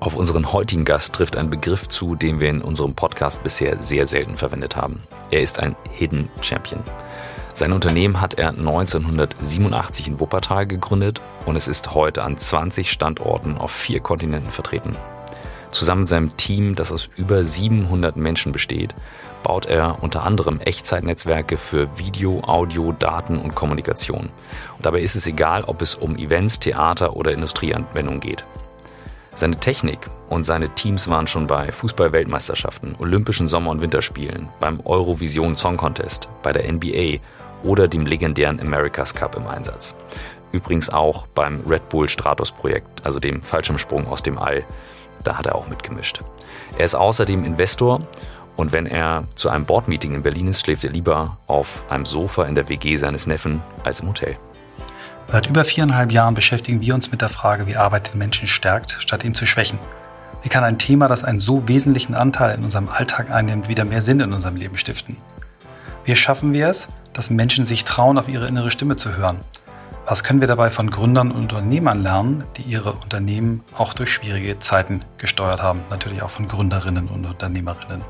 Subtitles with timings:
[0.00, 4.06] Auf unseren heutigen Gast trifft ein Begriff zu, den wir in unserem Podcast bisher sehr
[4.06, 5.02] selten verwendet haben.
[5.30, 6.82] Er ist ein Hidden Champion.
[7.52, 13.58] Sein Unternehmen hat er 1987 in Wuppertal gegründet und es ist heute an 20 Standorten
[13.58, 14.96] auf vier Kontinenten vertreten.
[15.70, 18.94] Zusammen mit seinem Team, das aus über 700 Menschen besteht,
[19.42, 24.30] baut er unter anderem Echtzeitnetzwerke für Video, Audio, Daten und Kommunikation.
[24.78, 28.44] Und dabei ist es egal, ob es um Events, Theater oder Industrieanwendungen geht.
[29.34, 35.56] Seine Technik und seine Teams waren schon bei Fußball-Weltmeisterschaften, Olympischen Sommer- und Winterspielen, beim Eurovision
[35.56, 37.18] Song Contest, bei der NBA
[37.62, 39.94] oder dem legendären America's Cup im Einsatz.
[40.52, 44.64] Übrigens auch beim Red Bull Stratos Projekt, also dem Fallschirmsprung aus dem All.
[45.22, 46.20] Da hat er auch mitgemischt.
[46.76, 48.00] Er ist außerdem Investor
[48.56, 52.44] und wenn er zu einem Boardmeeting in Berlin ist, schläft er lieber auf einem Sofa
[52.44, 54.36] in der WG seines Neffen als im Hotel.
[55.32, 58.96] Seit über viereinhalb Jahren beschäftigen wir uns mit der Frage, wie Arbeit den Menschen stärkt,
[58.98, 59.78] statt ihn zu schwächen.
[60.42, 64.02] Wie kann ein Thema, das einen so wesentlichen Anteil in unserem Alltag einnimmt, wieder mehr
[64.02, 65.18] Sinn in unserem Leben stiften?
[66.04, 69.38] Wie schaffen wir es, dass Menschen sich trauen, auf ihre innere Stimme zu hören?
[70.04, 74.58] Was können wir dabei von Gründern und Unternehmern lernen, die ihre Unternehmen auch durch schwierige
[74.58, 75.82] Zeiten gesteuert haben?
[75.90, 78.02] Natürlich auch von Gründerinnen und Unternehmerinnen.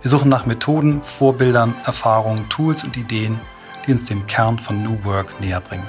[0.00, 3.38] Wir suchen nach Methoden, Vorbildern, Erfahrungen, Tools und Ideen,
[3.86, 5.86] die uns dem Kern von New Work näher bringen.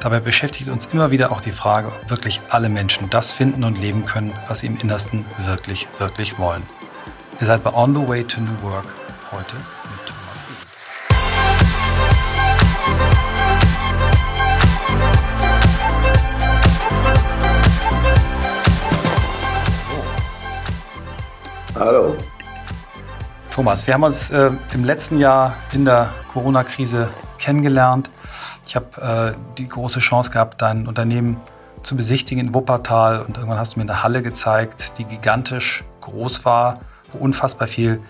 [0.00, 3.76] Dabei beschäftigt uns immer wieder auch die Frage, ob wirklich alle Menschen das finden und
[3.80, 6.62] leben können, was sie im Innersten wirklich, wirklich wollen.
[7.40, 8.84] Ihr seid bei On the Way to New Work
[9.32, 10.44] heute mit Thomas
[21.74, 21.86] Edel.
[21.86, 22.16] Hallo.
[23.50, 27.08] Thomas, wir haben uns äh, im letzten Jahr in der Corona-Krise
[27.40, 28.08] kennengelernt.
[28.68, 31.38] Ich habe äh, die große Chance gehabt, dein Unternehmen
[31.82, 36.44] zu besichtigen in Wuppertal und irgendwann hast du mir eine Halle gezeigt, die gigantisch groß
[36.44, 38.02] war, wo unfassbar viel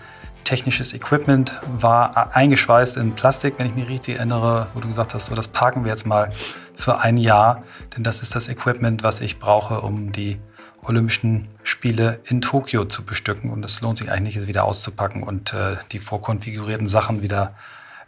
[0.43, 5.27] technisches Equipment war, eingeschweißt in Plastik, wenn ich mich richtig erinnere, wo du gesagt hast,
[5.27, 6.29] so das parken wir jetzt mal
[6.75, 7.61] für ein Jahr,
[7.95, 10.39] denn das ist das Equipment, was ich brauche, um die
[10.81, 15.23] Olympischen Spiele in Tokio zu bestücken und es lohnt sich eigentlich nicht, es wieder auszupacken
[15.23, 17.53] und äh, die vorkonfigurierten Sachen wieder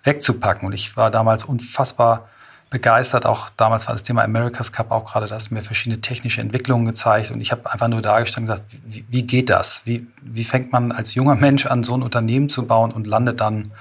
[0.03, 0.65] wegzupacken.
[0.65, 2.27] Und ich war damals unfassbar
[2.71, 3.27] begeistert.
[3.27, 6.41] Auch damals war das Thema America's Cup auch gerade, da hast du mir verschiedene technische
[6.41, 9.83] Entwicklungen gezeigt und ich habe einfach nur dargestellt und gesagt, wie, wie geht das?
[9.85, 13.41] Wie, wie fängt man als junger Mensch an, so ein Unternehmen zu bauen und landet
[13.41, 13.71] dann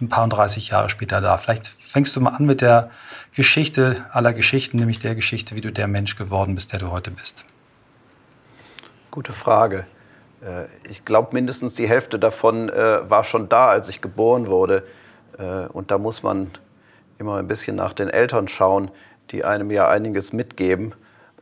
[0.00, 1.38] ein paar und 30 Jahre später da?
[1.38, 2.90] Vielleicht fängst du mal an mit der
[3.34, 7.10] Geschichte aller Geschichten, nämlich der Geschichte, wie du der Mensch geworden bist, der du heute
[7.10, 7.46] bist.
[9.10, 9.86] Gute Frage.
[10.42, 14.84] Äh, ich glaube, mindestens die Hälfte davon äh, war schon da, als ich geboren wurde.
[15.38, 16.50] Äh, und da muss man
[17.18, 18.90] immer ein bisschen nach den Eltern schauen,
[19.30, 20.94] die einem ja einiges mitgeben.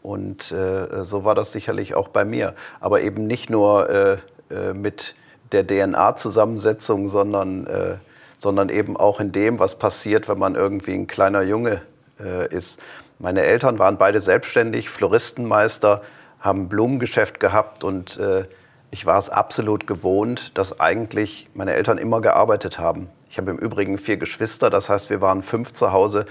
[0.02, 2.54] Und äh, so war das sicherlich auch bei mir.
[2.80, 4.12] Aber eben nicht nur äh,
[4.50, 5.14] äh mit
[5.52, 7.96] der DNA-Zusammensetzung, sondern, äh,
[8.38, 11.82] sondern eben auch in dem, was passiert, wenn man irgendwie ein kleiner Junge
[12.18, 12.80] äh, ist.
[13.18, 16.02] Meine Eltern waren beide selbstständig, Floristenmeister,
[16.40, 18.44] haben ein Blumengeschäft gehabt und äh,
[18.90, 23.08] ich war es absolut gewohnt, dass eigentlich meine Eltern immer gearbeitet haben.
[23.32, 26.26] Ich habe im Übrigen vier Geschwister, das heißt, wir waren fünf zu Hause.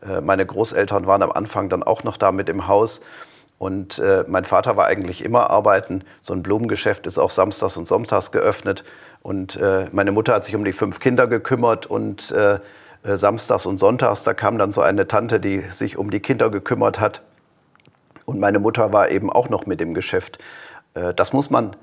[0.00, 3.02] Äh, meine Großeltern waren am Anfang dann auch noch da mit im Haus.
[3.58, 6.02] Und äh, mein Vater war eigentlich immer arbeiten.
[6.22, 8.84] So ein Blumengeschäft ist auch samstags und sonntags geöffnet.
[9.22, 12.34] Und äh, meine Mutter hat sich um die fünf Kinder gekümmert und
[13.04, 16.98] samstags und sonntags, da kam dann so eine Tante, die sich um die Kinder gekümmert
[16.98, 17.20] hat.
[18.24, 20.38] Und meine Mutter war eben auch noch mit im Geschäft.
[21.14, 21.76] Das muss man,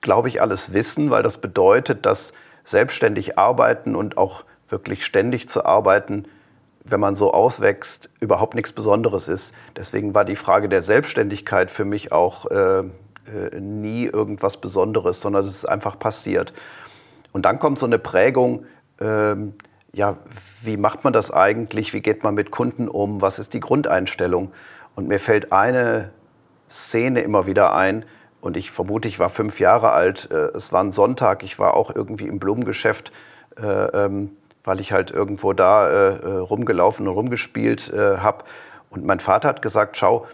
[0.00, 2.32] glaube ich, alles wissen, weil das bedeutet, dass
[2.64, 6.24] selbstständig arbeiten und auch wirklich ständig zu arbeiten,
[6.84, 9.54] wenn man so auswächst, überhaupt nichts Besonderes ist.
[9.76, 15.44] Deswegen war die Frage der Selbstständigkeit für mich auch äh, äh, nie irgendwas Besonderes, sondern
[15.44, 16.52] es ist einfach passiert.
[17.32, 18.66] Und dann kommt so eine Prägung,
[19.00, 19.34] äh,
[19.92, 20.18] ja,
[20.62, 21.94] wie macht man das eigentlich?
[21.94, 23.22] Wie geht man mit Kunden um?
[23.22, 24.52] Was ist die Grundeinstellung?
[24.94, 26.10] Und mir fällt eine
[26.68, 28.04] Szene immer wieder ein,
[28.44, 30.28] und ich vermute, ich war fünf Jahre alt.
[30.30, 31.42] Äh, es war ein Sonntag.
[31.42, 33.10] Ich war auch irgendwie im Blumengeschäft,
[33.56, 34.32] äh, ähm,
[34.64, 38.44] weil ich halt irgendwo da äh, rumgelaufen und rumgespielt habe.
[38.90, 40.26] Und mein Vater hat gesagt, schau,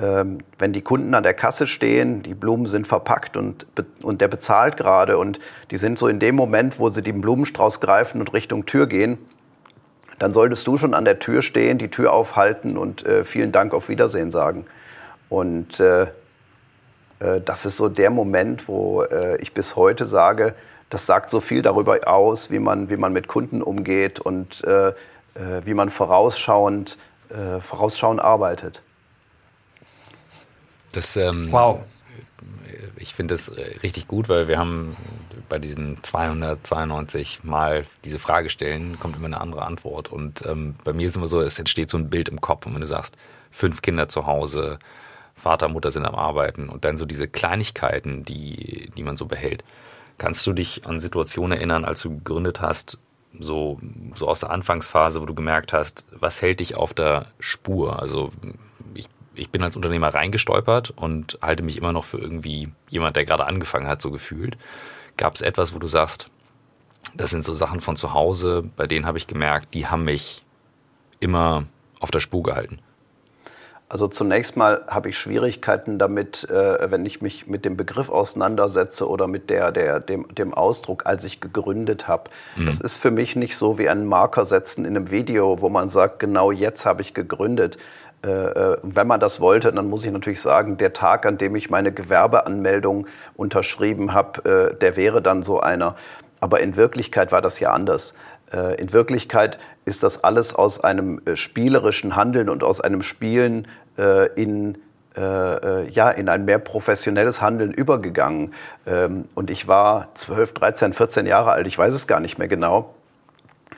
[0.00, 3.66] ähm, wenn die Kunden an der Kasse stehen, die Blumen sind verpackt und,
[4.00, 5.40] und der bezahlt gerade und
[5.72, 9.18] die sind so in dem Moment, wo sie den Blumenstrauß greifen und Richtung Tür gehen,
[10.20, 13.74] dann solltest du schon an der Tür stehen, die Tür aufhalten und äh, vielen Dank,
[13.74, 14.66] auf Wiedersehen sagen.
[15.28, 16.06] Und äh,
[17.20, 20.54] äh, das ist so der Moment, wo äh, ich bis heute sage,
[20.90, 24.92] das sagt so viel darüber aus, wie man, wie man mit Kunden umgeht und äh,
[25.64, 26.96] wie man vorausschauend,
[27.60, 28.80] vorausschauend arbeitet.
[30.96, 31.84] Das, ähm, wow.
[32.96, 34.96] ich finde es äh, richtig gut, weil wir haben
[35.50, 40.10] bei diesen 292 Mal diese Frage stellen, kommt immer eine andere Antwort.
[40.10, 42.64] Und ähm, bei mir ist immer so, es entsteht so ein Bild im Kopf.
[42.64, 43.14] Und wenn du sagst,
[43.50, 44.78] fünf Kinder zu Hause,
[45.36, 49.62] Vater, Mutter sind am Arbeiten und dann so diese Kleinigkeiten, die, die man so behält.
[50.18, 52.98] Kannst du dich an Situationen erinnern, als du gegründet hast,
[53.38, 53.78] so,
[54.14, 58.00] so aus der Anfangsphase, wo du gemerkt hast, was hält dich auf der Spur?
[58.00, 58.32] Also
[58.94, 63.26] ich, ich bin als Unternehmer reingestolpert und halte mich immer noch für irgendwie jemand, der
[63.26, 64.56] gerade angefangen hat, so gefühlt.
[65.18, 66.30] Gab es etwas, wo du sagst,
[67.14, 70.42] das sind so Sachen von zu Hause, bei denen habe ich gemerkt, die haben mich
[71.20, 71.64] immer
[72.00, 72.80] auf der Spur gehalten?
[73.88, 79.08] Also zunächst mal habe ich Schwierigkeiten damit, äh, wenn ich mich mit dem Begriff auseinandersetze
[79.08, 82.30] oder mit der, der, dem, dem Ausdruck, als ich gegründet habe.
[82.56, 82.66] Mhm.
[82.66, 85.88] Das ist für mich nicht so wie ein Marker setzen in einem Video, wo man
[85.88, 87.78] sagt, genau jetzt habe ich gegründet.
[88.24, 91.54] Äh, äh, wenn man das wollte, dann muss ich natürlich sagen, der Tag, an dem
[91.54, 93.06] ich meine Gewerbeanmeldung
[93.36, 95.94] unterschrieben habe, äh, der wäre dann so einer.
[96.40, 98.14] Aber in Wirklichkeit war das ja anders.
[98.52, 103.68] Äh, in Wirklichkeit ist das alles aus einem äh, spielerischen Handeln und aus einem Spielen
[103.98, 104.78] äh, in
[105.18, 108.52] ja, in ein mehr professionelles Handeln übergegangen.
[108.86, 112.48] Ähm, und ich war 12, 13, 14 Jahre alt, ich weiß es gar nicht mehr
[112.48, 112.94] genau,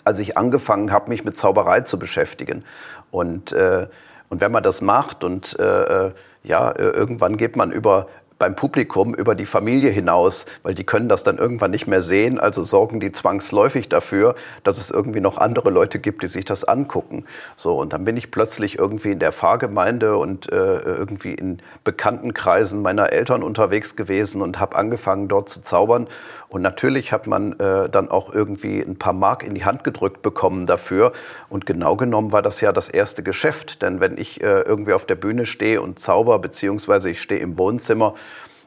[0.02, 2.64] als ich angefangen habe, mich mit Zauberei zu beschäftigen.
[3.12, 9.34] Und, und wenn man das macht und ja, irgendwann geht man über beim Publikum über
[9.34, 12.38] die Familie hinaus, weil die können das dann irgendwann nicht mehr sehen.
[12.38, 16.64] Also sorgen die zwangsläufig dafür, dass es irgendwie noch andere Leute gibt, die sich das
[16.64, 17.24] angucken.
[17.56, 22.34] So und dann bin ich plötzlich irgendwie in der Pfarrgemeinde und äh, irgendwie in bekannten
[22.34, 26.06] Kreisen meiner Eltern unterwegs gewesen und habe angefangen dort zu zaubern.
[26.48, 30.22] Und natürlich hat man äh, dann auch irgendwie ein paar Mark in die Hand gedrückt
[30.22, 31.12] bekommen dafür.
[31.50, 33.82] Und genau genommen war das ja das erste Geschäft.
[33.82, 37.58] Denn wenn ich äh, irgendwie auf der Bühne stehe und zauber, beziehungsweise ich stehe im
[37.58, 38.14] Wohnzimmer,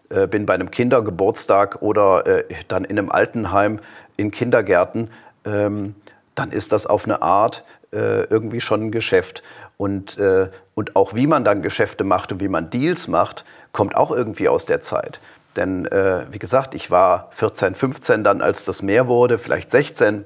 [0.10, 3.80] äh, bin bei einem Kindergeburtstag oder äh, dann in einem Altenheim,
[4.16, 5.10] in Kindergärten,
[5.46, 5.96] ähm,
[6.36, 9.42] dann ist das auf eine Art äh, irgendwie schon ein Geschäft.
[9.78, 13.96] Und, äh, und auch wie man dann Geschäfte macht und wie man Deals macht, kommt
[13.96, 15.20] auch irgendwie aus der Zeit.
[15.56, 20.26] Denn äh, wie gesagt, ich war 14, 15 dann, als das mehr wurde, vielleicht 16,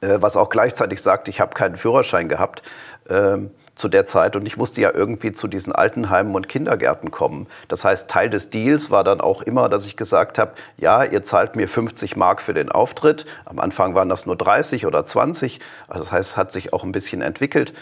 [0.00, 2.62] äh, was auch gleichzeitig sagt, ich habe keinen Führerschein gehabt
[3.08, 3.38] äh,
[3.74, 7.46] zu der Zeit und ich musste ja irgendwie zu diesen Altenheimen und Kindergärten kommen.
[7.68, 11.24] Das heißt, Teil des Deals war dann auch immer, dass ich gesagt habe, ja, ihr
[11.24, 13.24] zahlt mir 50 Mark für den Auftritt.
[13.44, 15.60] Am Anfang waren das nur 30 oder 20.
[15.86, 17.72] Also das heißt, es hat sich auch ein bisschen entwickelt.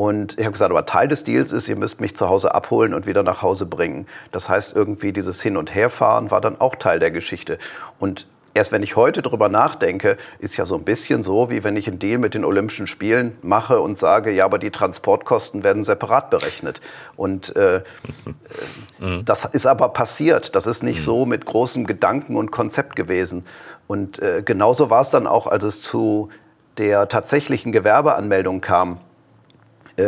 [0.00, 2.94] Und ich habe gesagt, aber Teil des Deals ist, ihr müsst mich zu Hause abholen
[2.94, 4.06] und wieder nach Hause bringen.
[4.32, 7.58] Das heißt, irgendwie dieses Hin- und Herfahren war dann auch Teil der Geschichte.
[7.98, 11.76] Und erst wenn ich heute darüber nachdenke, ist ja so ein bisschen so, wie wenn
[11.76, 15.84] ich einen Deal mit den Olympischen Spielen mache und sage, ja, aber die Transportkosten werden
[15.84, 16.80] separat berechnet.
[17.16, 17.82] Und äh,
[19.00, 19.26] mhm.
[19.26, 20.56] das ist aber passiert.
[20.56, 21.04] Das ist nicht mhm.
[21.04, 23.44] so mit großem Gedanken und Konzept gewesen.
[23.86, 26.30] Und äh, genauso war es dann auch, als es zu
[26.78, 29.00] der tatsächlichen Gewerbeanmeldung kam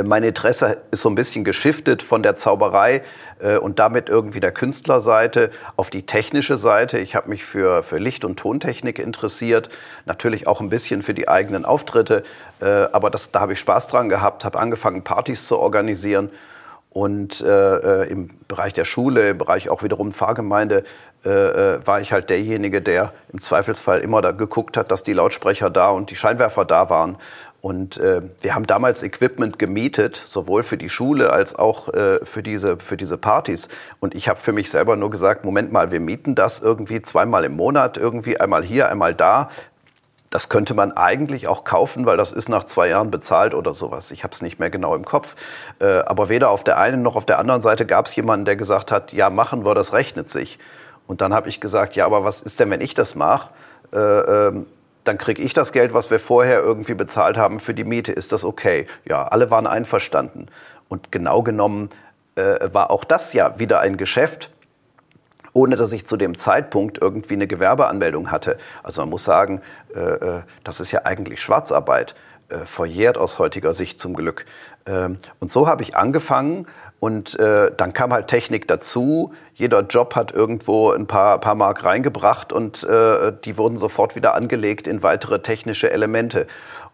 [0.02, 3.02] mein Interesse ist so ein bisschen geschiftet von der Zauberei
[3.40, 6.98] äh, und damit irgendwie der Künstlerseite auf die technische Seite.
[6.98, 9.68] Ich habe mich für, für Licht- und Tontechnik interessiert,
[10.06, 12.22] natürlich auch ein bisschen für die eigenen Auftritte,
[12.60, 16.30] äh, aber das, da habe ich Spaß dran gehabt, habe angefangen, Partys zu organisieren.
[16.90, 20.84] Und äh, im Bereich der Schule, im Bereich auch wiederum Pfarrgemeinde,
[21.24, 25.70] äh, war ich halt derjenige, der im Zweifelsfall immer da geguckt hat, dass die Lautsprecher
[25.70, 27.16] da und die Scheinwerfer da waren.
[27.62, 32.42] Und äh, wir haben damals Equipment gemietet, sowohl für die Schule als auch äh, für,
[32.42, 33.68] diese, für diese Partys.
[34.00, 37.44] Und ich habe für mich selber nur gesagt, Moment mal, wir mieten das irgendwie zweimal
[37.44, 39.48] im Monat, irgendwie einmal hier, einmal da.
[40.28, 44.10] Das könnte man eigentlich auch kaufen, weil das ist nach zwei Jahren bezahlt oder sowas.
[44.10, 45.36] Ich habe es nicht mehr genau im Kopf.
[45.78, 48.56] Äh, aber weder auf der einen noch auf der anderen Seite gab es jemanden, der
[48.56, 50.58] gesagt hat, ja, machen wir, das rechnet sich.
[51.06, 53.50] Und dann habe ich gesagt, ja, aber was ist denn, wenn ich das mache?
[53.92, 54.66] Äh, ähm,
[55.04, 58.12] dann kriege ich das Geld, was wir vorher irgendwie bezahlt haben für die Miete.
[58.12, 58.86] Ist das okay?
[59.04, 60.46] Ja, alle waren einverstanden.
[60.88, 61.90] Und genau genommen
[62.36, 64.50] äh, war auch das ja wieder ein Geschäft,
[65.52, 68.58] ohne dass ich zu dem Zeitpunkt irgendwie eine Gewerbeanmeldung hatte.
[68.82, 69.60] Also man muss sagen,
[69.94, 72.14] äh, äh das ist ja eigentlich Schwarzarbeit,
[72.48, 74.46] äh, verjährt aus heutiger Sicht zum Glück.
[74.86, 76.66] Ähm, und so habe ich angefangen
[77.02, 79.32] und äh, dann kam halt Technik dazu.
[79.54, 84.36] Jeder Job hat irgendwo ein paar, paar Mark reingebracht und äh, die wurden sofort wieder
[84.36, 86.46] angelegt in weitere technische Elemente.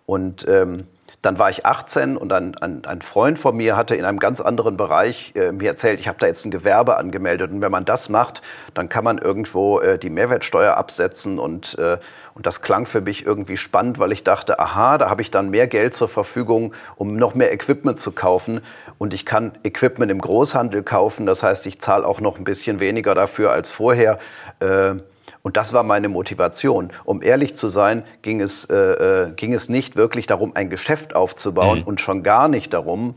[0.07, 0.87] Und ähm,
[1.23, 4.41] dann war ich 18 und ein, ein, ein, Freund von mir hatte in einem ganz
[4.41, 7.51] anderen Bereich äh, mir erzählt, ich habe da jetzt ein Gewerbe angemeldet.
[7.51, 8.41] Und wenn man das macht,
[8.75, 11.41] dann kann man irgendwo äh, die Mehrwertsteuer absetzen.
[11.41, 11.99] Und, äh,
[12.35, 15.51] und das klang für mich irgendwie spannend, weil ich dachte, aha, da habe ich dann
[15.51, 18.61] mehr Geld zur Verfügung, um noch mehr Equipment zu kaufen.
[18.99, 22.79] Und ich kann Equipment im Großhandel kaufen, das heißt, ich zahle auch noch ein bisschen
[22.79, 24.19] weniger dafür als vorher.
[24.61, 24.95] Äh,
[25.43, 26.91] und das war meine Motivation.
[27.05, 31.15] Um ehrlich zu sein, ging es, äh, äh, ging es nicht wirklich darum, ein Geschäft
[31.15, 31.85] aufzubauen mhm.
[31.85, 33.15] und schon gar nicht darum,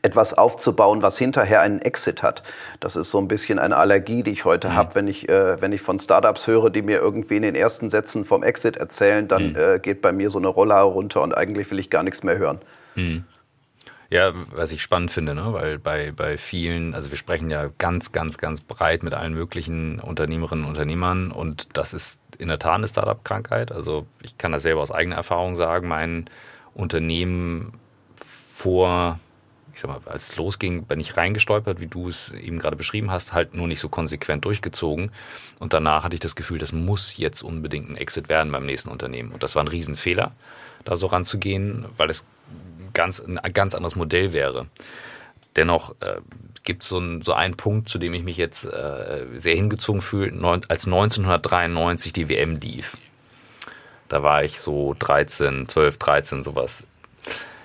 [0.00, 2.42] etwas aufzubauen, was hinterher einen Exit hat.
[2.80, 4.74] Das ist so ein bisschen eine Allergie, die ich heute mhm.
[4.74, 4.94] habe.
[4.94, 8.24] Wenn ich, äh, wenn ich von Startups höre, die mir irgendwie in den ersten Sätzen
[8.24, 9.56] vom Exit erzählen, dann mhm.
[9.56, 12.38] äh, geht bei mir so eine Rolle runter und eigentlich will ich gar nichts mehr
[12.38, 12.60] hören.
[12.94, 13.24] Mhm.
[14.12, 15.54] Ja, was ich spannend finde, ne?
[15.54, 20.00] weil bei, bei vielen, also wir sprechen ja ganz, ganz, ganz breit mit allen möglichen
[20.00, 23.72] Unternehmerinnen und Unternehmern und das ist in der Tat eine Startup-Krankheit.
[23.72, 25.88] Also ich kann das selber aus eigener Erfahrung sagen.
[25.88, 26.28] Mein
[26.74, 27.72] Unternehmen
[28.54, 29.18] vor,
[29.72, 33.10] ich sag mal, als es losging, bin ich reingestolpert, wie du es eben gerade beschrieben
[33.10, 35.10] hast, halt nur nicht so konsequent durchgezogen.
[35.58, 38.90] Und danach hatte ich das Gefühl, das muss jetzt unbedingt ein Exit werden beim nächsten
[38.90, 39.32] Unternehmen.
[39.32, 40.32] Und das war ein Riesenfehler,
[40.84, 42.26] da so ranzugehen, weil es
[42.92, 44.66] ganz, ein ganz anderes Modell wäre.
[45.56, 46.20] Dennoch äh,
[46.64, 50.32] gibt so es so einen Punkt, zu dem ich mich jetzt äh, sehr hingezogen fühle,
[50.68, 52.96] als 1993 die WM lief.
[54.08, 56.82] Da war ich so 13, 12, 13, sowas.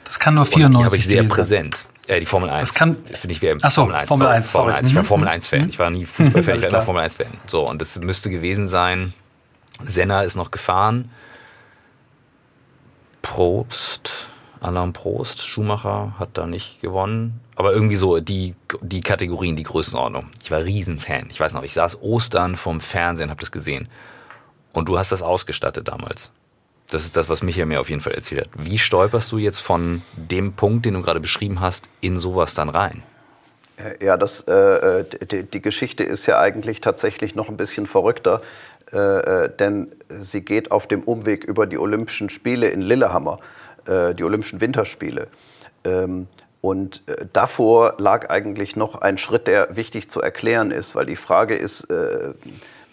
[0.06, 1.78] Das kann nur 94 Die habe ich sehr präsent.
[2.08, 2.62] Äh, die Formel 1.
[2.62, 2.96] Das kann.
[2.98, 3.58] Finde ich WM.
[3.62, 4.08] Achso, Formel 1.
[4.08, 4.90] Formel 1, Formel 1.
[4.90, 5.08] Ich war mhm.
[5.08, 5.62] Formel 1-Fan.
[5.64, 5.70] Mhm.
[5.70, 7.28] Ich war nie Fußballfan, ich war immer Formel 1-Fan.
[7.48, 9.14] So, und das müsste gewesen sein.
[9.84, 11.12] Senna ist noch gefahren.
[13.22, 14.28] Probst
[14.62, 17.40] Alain Prost, Schumacher hat da nicht gewonnen.
[17.56, 20.28] Aber irgendwie so die, die Kategorien, die Größenordnung.
[20.42, 21.28] Ich war Riesenfan.
[21.30, 23.90] Ich weiß noch, ich saß Ostern vom Fernsehen, habe das gesehen.
[24.74, 26.32] Und du hast das ausgestattet damals.
[26.90, 28.50] Das ist das, was Michael mir auf jeden Fall erzählt hat.
[28.58, 32.70] Wie stolperst du jetzt von dem Punkt, den du gerade beschrieben hast, in sowas dann
[32.70, 33.04] rein?
[34.02, 38.42] Ja, das, äh, die, die, Geschichte ist ja eigentlich tatsächlich noch ein bisschen verrückter,
[38.92, 43.40] äh, äh denn sie geht auf dem Umweg über die Olympischen Spiele in Lillehammer.
[43.88, 45.28] Äh, die Olympischen Winterspiele.
[45.84, 46.28] Ähm,
[46.62, 51.16] und äh, davor lag eigentlich noch ein Schritt, der wichtig zu erklären ist, weil die
[51.16, 52.34] Frage ist, äh,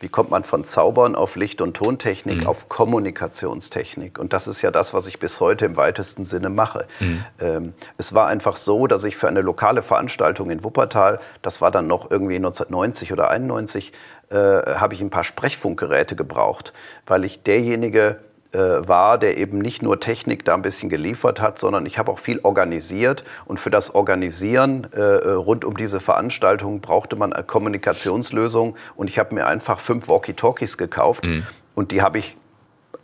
[0.00, 2.46] wie kommt man von Zaubern auf Licht- und Tontechnik mhm.
[2.46, 4.18] auf Kommunikationstechnik?
[4.18, 6.86] Und das ist ja das, was ich bis heute im weitesten Sinne mache.
[7.00, 7.24] Mhm.
[7.40, 11.70] Ähm, es war einfach so, dass ich für eine lokale Veranstaltung in Wuppertal, das war
[11.70, 13.92] dann noch irgendwie 1990 oder 91,
[14.30, 16.72] äh, habe ich ein paar Sprechfunkgeräte gebraucht,
[17.06, 18.18] weil ich derjenige
[18.58, 22.18] war, der eben nicht nur Technik da ein bisschen geliefert hat, sondern ich habe auch
[22.18, 23.24] viel organisiert.
[23.44, 28.76] Und für das Organisieren äh, rund um diese Veranstaltung brauchte man eine Kommunikationslösung.
[28.96, 31.24] Und ich habe mir einfach fünf Walkie-Talkies gekauft.
[31.24, 31.44] Mhm.
[31.74, 32.36] Und die habe ich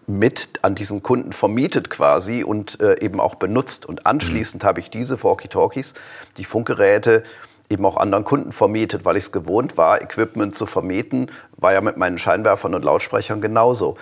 [0.06, 3.86] mit an diesen Kunden vermietet quasi und äh, eben auch benutzt.
[3.86, 4.66] Und anschließend mhm.
[4.66, 5.94] habe ich diese Walkie-Talkies,
[6.36, 7.22] die Funkgeräte,
[7.70, 11.80] eben auch anderen Kunden vermietet, weil ich es gewohnt war, Equipment zu vermieten, war ja
[11.80, 13.96] mit meinen Scheinwerfern und Lautsprechern genauso.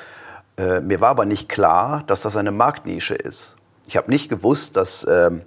[0.58, 3.56] Äh, mir war aber nicht klar, dass das eine Marktnische ist.
[3.86, 5.42] Ich habe nicht gewusst, dass ähm,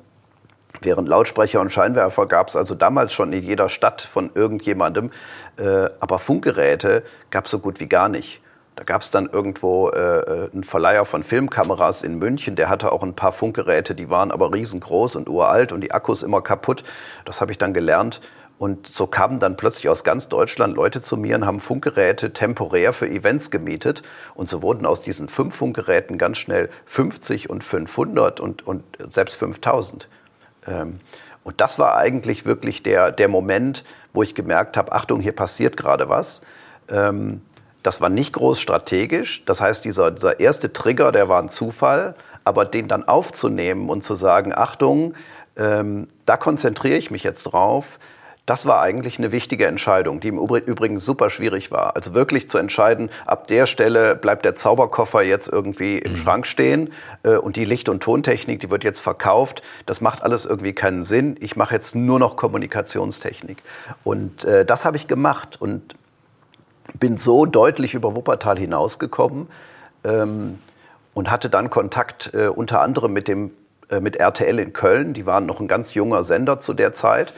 [0.79, 5.11] während Lautsprecher und Scheinwerfer gab es also damals schon in jeder Stadt von irgendjemandem,
[5.57, 8.41] äh, aber Funkgeräte gab es so gut wie gar nicht.
[8.77, 12.93] Da gab es dann irgendwo äh, äh, einen Verleiher von Filmkameras in München, der hatte
[12.93, 16.83] auch ein paar Funkgeräte, die waren aber riesengroß und uralt und die Akkus immer kaputt.
[17.25, 18.21] Das habe ich dann gelernt
[18.61, 22.93] und so kamen dann plötzlich aus ganz Deutschland Leute zu mir und haben Funkgeräte temporär
[22.93, 24.03] für Events gemietet.
[24.35, 29.35] Und so wurden aus diesen fünf Funkgeräten ganz schnell 50 und 500 und, und selbst
[29.37, 30.07] 5000.
[30.67, 30.99] Ähm,
[31.43, 35.75] und das war eigentlich wirklich der, der Moment, wo ich gemerkt habe, Achtung, hier passiert
[35.75, 36.43] gerade was.
[36.87, 37.41] Ähm,
[37.81, 39.43] das war nicht groß strategisch.
[39.45, 42.13] Das heißt, dieser, dieser erste Trigger, der war ein Zufall.
[42.43, 45.15] Aber den dann aufzunehmen und zu sagen, Achtung,
[45.57, 47.97] ähm, da konzentriere ich mich jetzt drauf
[48.45, 51.95] das war eigentlich eine wichtige Entscheidung, die im Übrigen super schwierig war.
[51.95, 56.17] Also wirklich zu entscheiden, ab der Stelle bleibt der Zauberkoffer jetzt irgendwie im mhm.
[56.17, 56.91] Schrank stehen
[57.23, 59.61] äh, und die Licht- und Tontechnik, die wird jetzt verkauft.
[59.85, 61.37] Das macht alles irgendwie keinen Sinn.
[61.39, 63.61] Ich mache jetzt nur noch Kommunikationstechnik.
[64.03, 65.95] Und äh, das habe ich gemacht und
[66.99, 69.47] bin so deutlich über Wuppertal hinausgekommen
[70.03, 70.57] ähm,
[71.13, 73.51] und hatte dann Kontakt äh, unter anderem mit dem
[73.91, 75.13] äh, mit RTL in Köln.
[75.13, 77.33] Die waren noch ein ganz junger Sender zu der Zeit.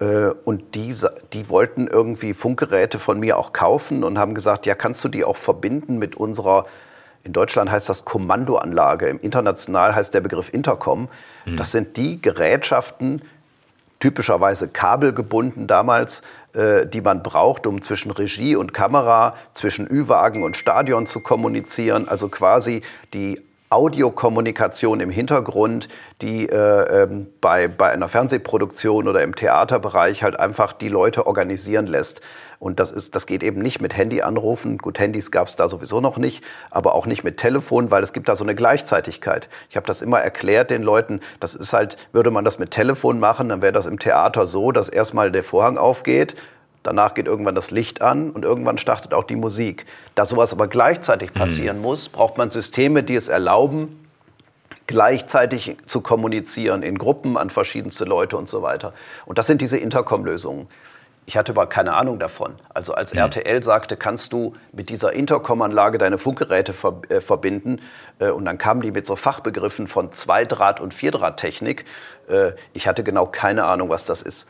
[0.00, 0.94] Äh, und die,
[1.32, 5.24] die wollten irgendwie Funkgeräte von mir auch kaufen und haben gesagt, ja, kannst du die
[5.24, 6.66] auch verbinden mit unserer,
[7.24, 11.08] in Deutschland heißt das Kommandoanlage, im International heißt der Begriff Intercom.
[11.44, 11.56] Mhm.
[11.56, 13.22] Das sind die Gerätschaften,
[13.98, 16.22] typischerweise kabelgebunden damals,
[16.52, 22.06] äh, die man braucht, um zwischen Regie und Kamera, zwischen Ü-Wagen und Stadion zu kommunizieren.
[22.06, 22.82] Also quasi
[23.14, 25.88] die Audiokommunikation im Hintergrund,
[26.22, 31.86] die äh, ähm, bei, bei einer Fernsehproduktion oder im Theaterbereich halt einfach die Leute organisieren
[31.86, 32.20] lässt.
[32.58, 34.78] Und das, ist, das geht eben nicht mit Handyanrufen.
[34.78, 38.12] Gut, Handys gab es da sowieso noch nicht, aber auch nicht mit Telefon, weil es
[38.12, 39.48] gibt da so eine Gleichzeitigkeit.
[39.68, 43.18] Ich habe das immer erklärt den Leuten, das ist halt, würde man das mit Telefon
[43.20, 46.34] machen, dann wäre das im Theater so, dass erstmal der Vorhang aufgeht,
[46.86, 49.86] danach geht irgendwann das Licht an und irgendwann startet auch die Musik.
[50.14, 51.38] Da sowas aber gleichzeitig mhm.
[51.38, 51.82] passieren mhm.
[51.82, 54.06] muss, braucht man Systeme, die es erlauben,
[54.86, 58.92] gleichzeitig zu kommunizieren in Gruppen an verschiedenste Leute und so weiter.
[59.24, 60.68] Und das sind diese Intercom-Lösungen.
[61.28, 62.54] Ich hatte aber keine Ahnung davon.
[62.72, 63.18] Also als mhm.
[63.18, 67.80] RTL sagte, kannst du mit dieser Intercom-Anlage deine Funkgeräte ver äh, verbinden.
[68.20, 71.84] Äh, und dann kamen die mit so Fachbegriffen von Zweidraht- und Vierdrahttechnik.
[72.28, 74.46] Äh, ich hatte genau keine Ahnung, was das ist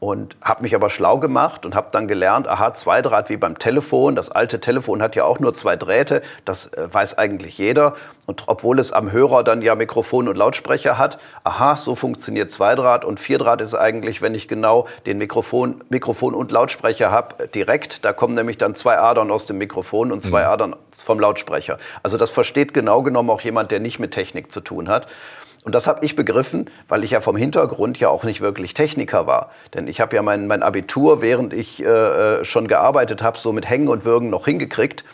[0.00, 4.14] und habe mich aber schlau gemacht und habe dann gelernt, aha, Zweidraht wie beim Telefon.
[4.14, 7.94] Das alte Telefon hat ja auch nur zwei Drähte, das äh, weiß eigentlich jeder.
[8.26, 13.04] Und obwohl es am Hörer dann ja Mikrofon und Lautsprecher hat, aha, so funktioniert Zweidraht
[13.04, 18.04] und Vierdraht ist eigentlich, wenn ich genau den Mikrofon, Mikrofon und Lautsprecher habe, direkt.
[18.04, 20.48] Da kommen nämlich dann zwei Adern aus dem Mikrofon und zwei mhm.
[20.48, 21.78] Adern vom Lautsprecher.
[22.02, 25.08] Also das versteht genau genommen auch jemand, der nicht mit Technik zu tun hat.
[25.68, 29.26] Und das habe ich begriffen, weil ich ja vom Hintergrund ja auch nicht wirklich Techniker
[29.26, 29.50] war.
[29.74, 33.52] Denn ich habe ja mein, mein Abitur, während ich äh, äh, schon gearbeitet habe, so
[33.52, 35.04] mit Hängen und Würgen noch hingekriegt.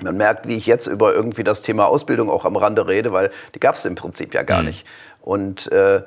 [0.00, 3.32] Man merkt, wie ich jetzt über irgendwie das Thema Ausbildung auch am Rande rede, weil
[3.56, 4.68] die gab es im Prinzip ja gar mhm.
[4.68, 4.86] nicht.
[5.20, 6.02] Und, äh, äh,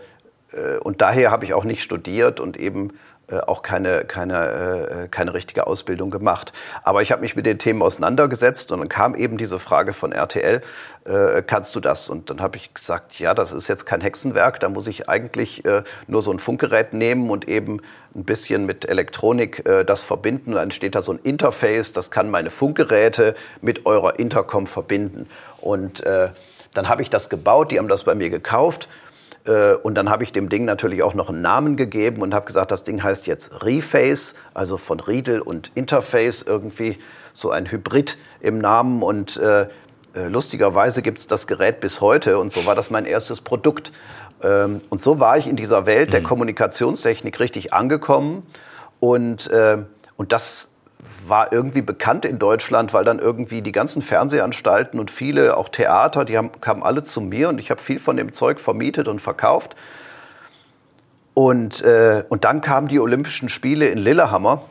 [0.81, 2.93] und daher habe ich auch nicht studiert und eben
[3.37, 6.53] auch keine, keine, äh, keine richtige Ausbildung gemacht.
[6.83, 10.11] Aber ich habe mich mit den Themen auseinandergesetzt und dann kam eben diese Frage von
[10.11, 10.61] RTL,
[11.05, 12.09] äh, kannst du das?
[12.09, 15.65] Und dann habe ich gesagt, ja, das ist jetzt kein Hexenwerk, da muss ich eigentlich
[15.65, 17.81] äh, nur so ein Funkgerät nehmen und eben
[18.15, 20.53] ein bisschen mit Elektronik äh, das verbinden.
[20.53, 25.29] Dann steht da so ein Interface, das kann meine Funkgeräte mit eurer Intercom verbinden.
[25.61, 26.29] Und äh,
[26.73, 29.08] dann habe ich das gebaut, die haben das bei mir gekauft äh,
[29.83, 32.71] und dann habe ich dem Ding natürlich auch noch einen Namen gegeben und habe gesagt,
[32.71, 36.97] das Ding heißt jetzt Reface, also von Riedel und Interface, irgendwie
[37.33, 39.01] so ein Hybrid im Namen.
[39.01, 43.05] Und äh, äh lustigerweise gibt es das Gerät bis heute und so war das mein
[43.05, 43.91] erstes Produkt.
[44.43, 46.25] Ähm, und so war ich in dieser Welt der mhm.
[46.25, 48.43] Kommunikationstechnik richtig angekommen.
[48.99, 49.77] Und, äh,
[50.17, 50.68] und das
[51.27, 56.25] war irgendwie bekannt in Deutschland, weil dann irgendwie die ganzen Fernsehanstalten und viele, auch Theater,
[56.25, 59.19] die haben, kamen alle zu mir und ich habe viel von dem Zeug vermietet und
[59.19, 59.75] verkauft.
[61.33, 64.63] Und, äh, und dann kamen die Olympischen Spiele in Lillehammer,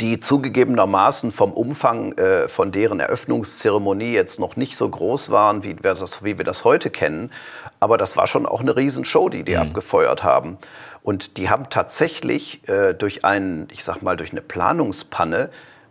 [0.00, 5.76] die zugegebenermaßen vom Umfang äh, von deren Eröffnungszeremonie jetzt noch nicht so groß waren, wie
[5.82, 7.32] wir das, wie wir das heute kennen.
[7.80, 9.62] Aber das war schon auch eine Riesenshow, die die mhm.
[9.62, 10.58] abgefeuert haben.
[11.06, 15.50] Und die haben tatsächlich äh, durch einen, ich sag mal, durch eine Planungspanne,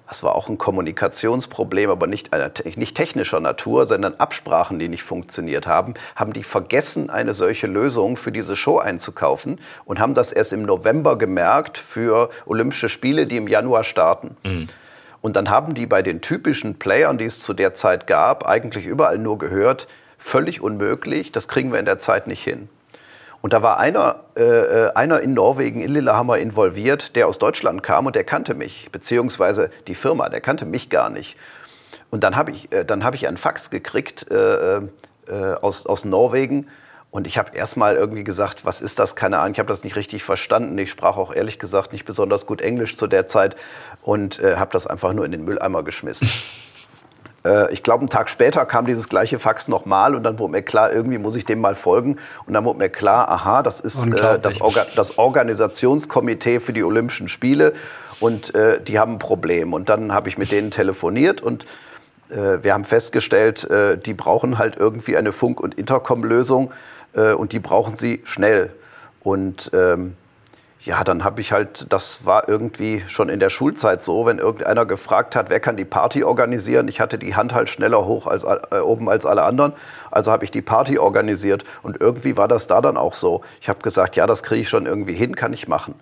[0.10, 5.04] das war auch ein Kommunikationsproblem, aber nicht, einer, nicht technischer Natur, sondern Absprachen, die nicht
[5.04, 10.34] funktioniert haben, haben die vergessen, eine solche Lösung für diese Show einzukaufen und haben das
[10.34, 14.36] erst im November gemerkt für Olympische Spiele, die im Januar starten.
[14.44, 14.68] Mhm.
[15.22, 18.86] Und dann haben die bei den typischen Playern, die es zu der Zeit gab, eigentlich
[18.86, 22.68] überall nur gehört, völlig unmöglich, das kriegen wir in der Zeit nicht hin.
[23.46, 27.84] Und da war einer, äh, äh, einer in Norwegen, in Lillehammer involviert, der aus Deutschland
[27.84, 31.38] kam und der kannte mich, beziehungsweise die Firma, der kannte mich gar nicht.
[32.10, 34.82] Und dann habe ich, äh, hab ich einen Fax gekriegt äh, äh,
[35.62, 36.70] aus, aus Norwegen.
[37.12, 39.16] Und ich habe erstmal irgendwie gesagt, was ist das?
[39.16, 40.76] Keine Ahnung, ich habe das nicht richtig verstanden.
[40.80, 43.56] Ich sprach auch ehrlich gesagt nicht besonders gut Englisch zu der Zeit
[44.02, 46.28] und äh, habe das einfach nur in den Mülleimer geschmissen.
[47.46, 50.64] Äh, ich glaube, einen Tag später kam dieses gleiche Fax nochmal und dann wurde mir
[50.64, 52.18] klar, irgendwie muss ich dem mal folgen.
[52.46, 56.84] Und dann wurde mir klar, aha, das ist äh, das, Orga das, Organisationskomitee für die
[56.84, 57.74] Olympischen Spiele
[58.20, 59.74] und äh, die haben ein Problem.
[59.74, 61.66] Und dann habe ich mit denen telefoniert und
[62.30, 66.72] äh, wir haben festgestellt, äh, die brauchen halt irgendwie eine Funk- und Intercom-Lösung
[67.14, 68.72] äh, und die brauchen sie schnell.
[69.22, 70.16] Und ähm,
[70.86, 74.86] ja, dann habe ich halt, das war irgendwie schon in der Schulzeit so, wenn irgendeiner
[74.86, 76.88] gefragt hat, wer kann die Party organisieren.
[76.88, 79.74] Ich hatte die Hand halt schneller hoch als äh, oben als alle anderen,
[80.12, 83.42] also habe ich die Party organisiert und irgendwie war das da dann auch so.
[83.62, 85.96] Ich habe gesagt, ja, das kriege ich schon irgendwie hin, kann ich machen.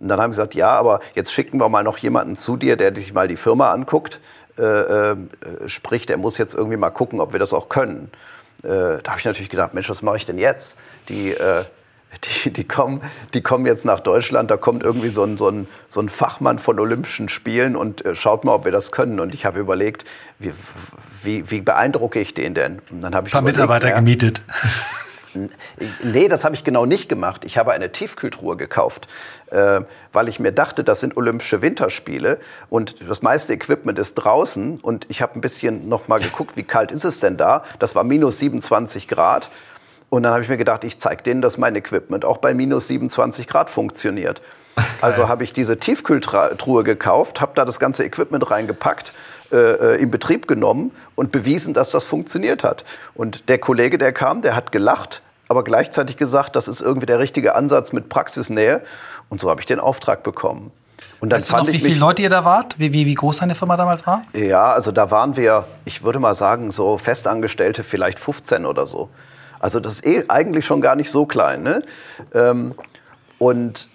[0.00, 2.76] Und dann haben sie gesagt, ja, aber jetzt schicken wir mal noch jemanden zu dir,
[2.76, 4.18] der sich mal die Firma anguckt.
[4.58, 5.16] Äh, äh,
[5.66, 8.10] sprich, der muss jetzt irgendwie mal gucken, ob wir das auch können.
[8.64, 8.68] Äh,
[9.02, 10.78] da habe ich natürlich gedacht, Mensch, was mache ich denn jetzt?
[11.08, 11.64] Die äh,
[12.44, 13.02] die, die, kommen,
[13.34, 16.58] die kommen jetzt nach Deutschland, da kommt irgendwie so ein, so ein, so ein Fachmann
[16.58, 19.20] von Olympischen Spielen und äh, schaut mal, ob wir das können.
[19.20, 20.04] Und ich habe überlegt,
[20.38, 20.52] wie,
[21.22, 22.80] wie, wie beeindrucke ich den denn?
[22.90, 24.42] Und dann habe ich ein paar Mitarbeiter ja, gemietet.
[26.02, 27.44] Nee, das habe ich genau nicht gemacht.
[27.44, 29.08] Ich habe eine Tiefkühltruhe gekauft,
[29.50, 29.80] äh,
[30.12, 35.06] weil ich mir dachte, das sind Olympische Winterspiele und das meiste Equipment ist draußen und
[35.08, 37.64] ich habe ein bisschen noch mal geguckt, wie kalt ist es denn da?
[37.78, 39.50] Das war minus 27 Grad
[40.12, 42.86] und dann habe ich mir gedacht, ich zeige denen, dass mein Equipment auch bei minus
[42.86, 44.42] 27 Grad funktioniert.
[45.00, 49.14] Also habe ich diese Tiefkühltruhe gekauft, habe da das ganze Equipment reingepackt,
[49.52, 52.84] äh, äh, in Betrieb genommen und bewiesen, dass das funktioniert hat.
[53.14, 57.18] Und der Kollege, der kam, der hat gelacht, aber gleichzeitig gesagt, das ist irgendwie der
[57.18, 58.82] richtige Ansatz mit Praxisnähe.
[59.30, 60.72] Und so habe ich den Auftrag bekommen.
[61.20, 62.78] Und dann weißt fand noch, wie viele Leute ihr da wart?
[62.78, 64.24] Wie, wie, wie groß deine Firma damals war?
[64.34, 69.08] Ja, also da waren wir, ich würde mal sagen, so Festangestellte vielleicht 15 oder so.
[69.62, 71.62] Also das ist eh eigentlich schon gar nicht so klein.
[71.62, 71.82] Ne?
[72.34, 72.74] Ähm,
[73.38, 73.88] und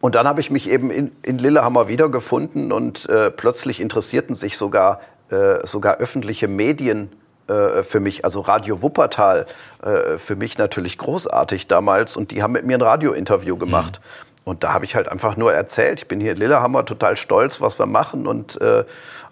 [0.00, 4.58] und dann habe ich mich eben in, in Lillehammer wiedergefunden und äh, plötzlich interessierten sich
[4.58, 5.00] sogar,
[5.30, 7.12] äh, sogar öffentliche Medien
[7.46, 9.46] äh, für mich, also Radio Wuppertal,
[9.80, 12.16] äh, für mich natürlich großartig damals.
[12.16, 14.00] Und die haben mit mir ein Radiointerview gemacht.
[14.02, 14.40] Mhm.
[14.44, 17.60] Und da habe ich halt einfach nur erzählt, ich bin hier in Lillehammer total stolz,
[17.60, 18.82] was wir machen und äh,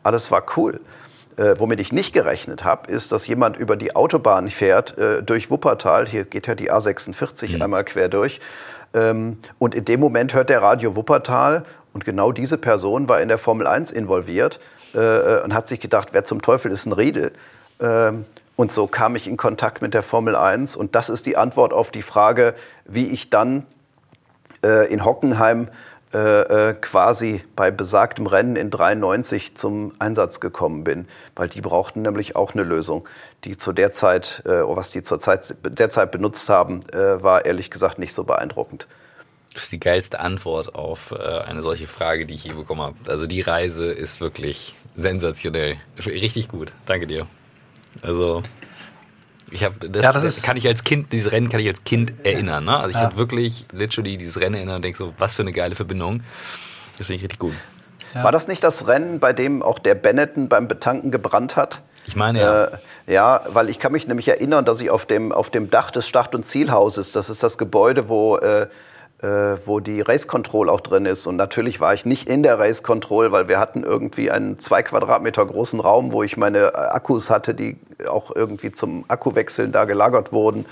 [0.04, 0.80] alles war cool.
[1.40, 6.06] Äh, womit ich nicht gerechnet habe, ist, dass jemand über die Autobahn fährt durch Wuppertal.
[6.06, 7.62] Hier geht ja die A46 mhm.
[7.62, 8.40] einmal quer durch
[8.94, 13.28] ähm, und in dem Moment hört der Radio Wuppertal und genau diese Person war in
[13.28, 14.60] der Formel 1 involviert
[14.94, 17.32] äh, äh, und hat sich gedacht, wer zum Teufel ist ein Riedel?
[17.80, 18.24] Ähm,
[18.56, 21.72] und so kam ich in Kontakt mit der Formel 1 und das ist die Antwort
[21.72, 23.64] auf die Frage, wie ich dann
[24.64, 25.68] äh, in Hockenheim
[26.12, 32.02] äh, äh, quasi bei besagtem Rennen in 93 zum Einsatz gekommen bin, weil die brauchten
[32.02, 33.08] nämlich auch eine Lösung,
[33.44, 37.70] die zu der Zeit, äh, was die zur Zeit, derzeit benutzt haben, äh, war ehrlich
[37.70, 38.88] gesagt nicht so beeindruckend.
[39.54, 42.96] Das ist die geilste Antwort auf äh, eine solche Frage, die ich je bekommen habe.
[43.06, 46.72] Also die Reise ist wirklich sensationell, richtig gut.
[46.86, 47.28] Danke dir.
[48.02, 48.42] Also
[49.50, 51.84] ich habe das, ja, das, das kann ich als Kind, dieses Rennen kann ich als
[51.84, 52.64] Kind erinnern.
[52.64, 52.76] Ne?
[52.76, 53.08] Also ich ja.
[53.08, 56.22] kann wirklich literally dieses Rennen erinnern und denke so, was für eine geile Verbindung.
[56.98, 57.54] Das finde ich richtig gut.
[58.14, 58.24] Ja.
[58.24, 61.80] War das nicht das Rennen, bei dem auch der Benetton beim Betanken gebrannt hat?
[62.06, 62.64] Ich meine ja.
[62.64, 62.70] Äh,
[63.06, 66.08] ja, weil ich kann mich nämlich erinnern, dass ich auf dem, auf dem Dach des
[66.08, 68.68] Start- und Zielhauses, das ist das Gebäude, wo äh,
[69.22, 71.26] äh, wo die Race Control auch drin ist.
[71.26, 74.82] Und natürlich war ich nicht in der Race Control, weil wir hatten irgendwie einen zwei
[74.82, 77.76] Quadratmeter großen Raum, wo ich meine Akkus hatte, die
[78.08, 80.64] auch irgendwie zum Akkuwechseln da gelagert wurden.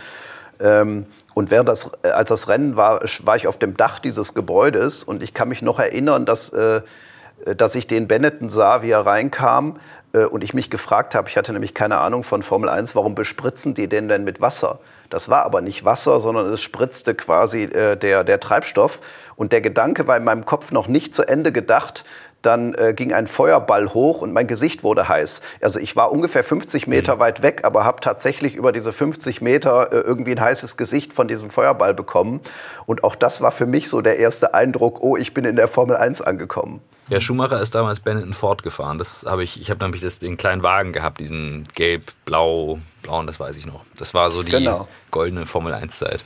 [0.61, 4.35] Ähm, und während das, äh, als das Rennen war, war ich auf dem Dach dieses
[4.35, 6.81] Gebäudes und ich kann mich noch erinnern, dass, äh,
[7.57, 9.77] dass ich den Benetton sah, wie er reinkam
[10.13, 13.15] äh, und ich mich gefragt habe, ich hatte nämlich keine Ahnung von Formel 1, warum
[13.15, 14.81] bespritzen die den denn mit Wasser?
[15.11, 19.01] Das war aber nicht Wasser, sondern es spritzte quasi äh, der, der Treibstoff.
[19.37, 22.05] Und der Gedanke war in meinem Kopf noch nicht zu Ende gedacht,
[22.43, 25.41] dann äh, ging ein Feuerball hoch und mein Gesicht wurde heiß.
[25.61, 27.21] Also ich war ungefähr 50 Meter mhm.
[27.21, 31.27] weit weg, aber habe tatsächlich über diese 50 Meter äh, irgendwie ein heißes Gesicht von
[31.27, 32.41] diesem Feuerball bekommen.
[32.87, 35.69] Und auch das war für mich so der erste Eindruck, oh, ich bin in der
[35.69, 36.81] Formel 1 angekommen.
[37.09, 38.99] Ja, Schumacher ist damals Benetton Ford gefahren.
[38.99, 43.27] Das habe ich, ich habe nämlich das, den kleinen Wagen gehabt, diesen gelb, blau, blauen,
[43.27, 43.85] das weiß ich noch.
[43.97, 44.89] Das war so die genau.
[45.11, 46.23] goldene Formel 1 Zeit.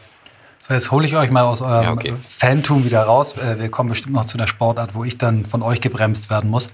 [0.58, 2.14] So, jetzt hole ich euch mal aus eurem ja, okay.
[2.28, 3.36] Fantum wieder raus.
[3.36, 6.50] Äh, wir kommen bestimmt noch zu der Sportart, wo ich dann von euch gebremst werden
[6.50, 6.70] muss.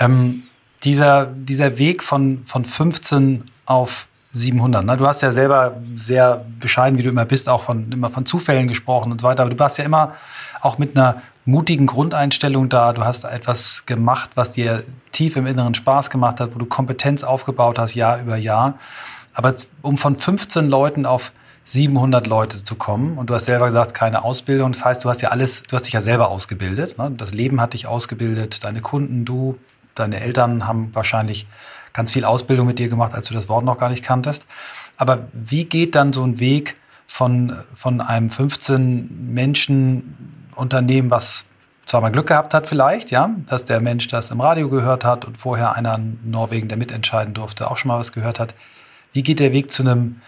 [0.00, 0.44] Ähm,
[0.82, 4.84] dieser, dieser Weg von, von 15 auf 700.
[4.84, 4.96] Ne?
[4.96, 8.68] Du hast ja selber sehr bescheiden, wie du immer bist, auch von, immer von Zufällen
[8.68, 9.42] gesprochen und so weiter.
[9.42, 10.14] Aber du warst ja immer
[10.60, 12.92] auch mit einer mutigen Grundeinstellung da.
[12.92, 17.24] Du hast etwas gemacht, was dir tief im Inneren Spaß gemacht hat, wo du Kompetenz
[17.24, 18.74] aufgebaut hast, Jahr über Jahr.
[19.32, 21.32] Aber um von 15 Leuten auf
[21.64, 24.72] 700 Leute zu kommen und du hast selber gesagt, keine Ausbildung.
[24.72, 26.98] Das heißt, du hast ja alles, du hast dich ja selber ausgebildet.
[26.98, 27.12] Ne?
[27.16, 29.58] Das Leben hat dich ausgebildet, deine Kunden, du,
[29.94, 31.46] deine Eltern haben wahrscheinlich
[31.94, 34.44] ganz viel Ausbildung mit dir gemacht, als du das Wort noch gar nicht kanntest.
[34.98, 41.46] Aber wie geht dann so ein Weg von, von einem 15 Menschen Unternehmen, was
[41.88, 45.24] zwar mal Glück gehabt hat vielleicht, ja, dass der Mensch das im Radio gehört hat
[45.24, 48.54] und vorher einer in Norwegen, der mitentscheiden durfte, auch schon mal was gehört hat.
[49.12, 50.20] Wie geht der Weg zu einem,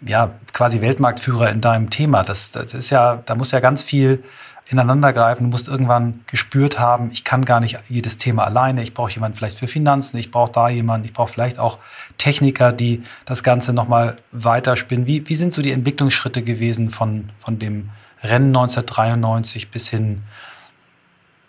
[0.00, 2.22] ja, quasi Weltmarktführer in deinem Thema?
[2.22, 4.22] Das, das ist ja, da muss ja ganz viel
[4.68, 5.46] ineinandergreifen.
[5.46, 8.82] Du musst irgendwann gespürt haben, ich kann gar nicht jedes Thema alleine.
[8.82, 11.78] Ich brauche jemanden vielleicht für Finanzen, ich brauche da jemanden, ich brauche vielleicht auch
[12.18, 15.06] Techniker, die das Ganze nochmal weiterspinnen.
[15.06, 17.90] Wie, wie sind so die Entwicklungsschritte gewesen von, von dem
[18.22, 20.22] Rennen 1993 bis hin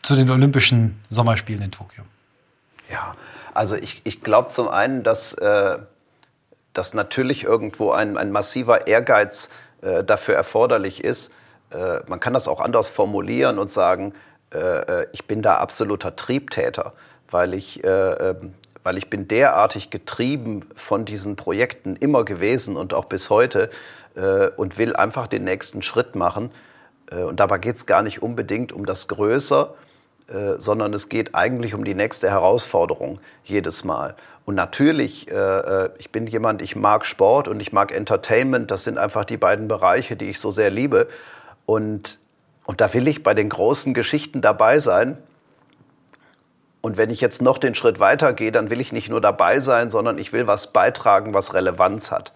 [0.02, 2.04] zu den Olympischen Sommerspielen in Tokio?
[2.90, 3.16] Ja,
[3.54, 5.78] also ich, ich glaube zum einen, dass, äh,
[6.74, 9.50] dass natürlich irgendwo ein, ein massiver Ehrgeiz
[9.82, 11.32] äh, dafür erforderlich ist.
[11.72, 14.14] Äh, man kann das auch anders formulieren und sagen,
[14.54, 16.94] äh, äh, ich bin da absoluter Triebtäter,
[17.30, 18.54] weil ich, äh, ähm,
[18.84, 23.70] weil ich bin derartig getrieben von diesen Projekten immer gewesen und auch bis heute äh,
[24.58, 26.52] und will einfach den nächsten Schritt machen.
[27.12, 29.74] Äh, und dabei geht es gar nicht unbedingt um das Größer,
[30.28, 34.16] äh, sondern es geht eigentlich um die nächste Herausforderung jedes Mal.
[34.46, 38.72] Und natürlich, äh, äh, ich bin jemand, ich mag Sport und ich mag Entertainment.
[38.72, 41.08] Das sind einfach die beiden Bereiche, die ich so sehr liebe.
[41.66, 42.20] Und,
[42.66, 45.18] und da will ich bei den großen Geschichten dabei sein.
[46.82, 49.92] Und wenn ich jetzt noch den Schritt weitergehe, dann will ich nicht nur dabei sein,
[49.92, 52.34] sondern ich will was beitragen, was Relevanz hat.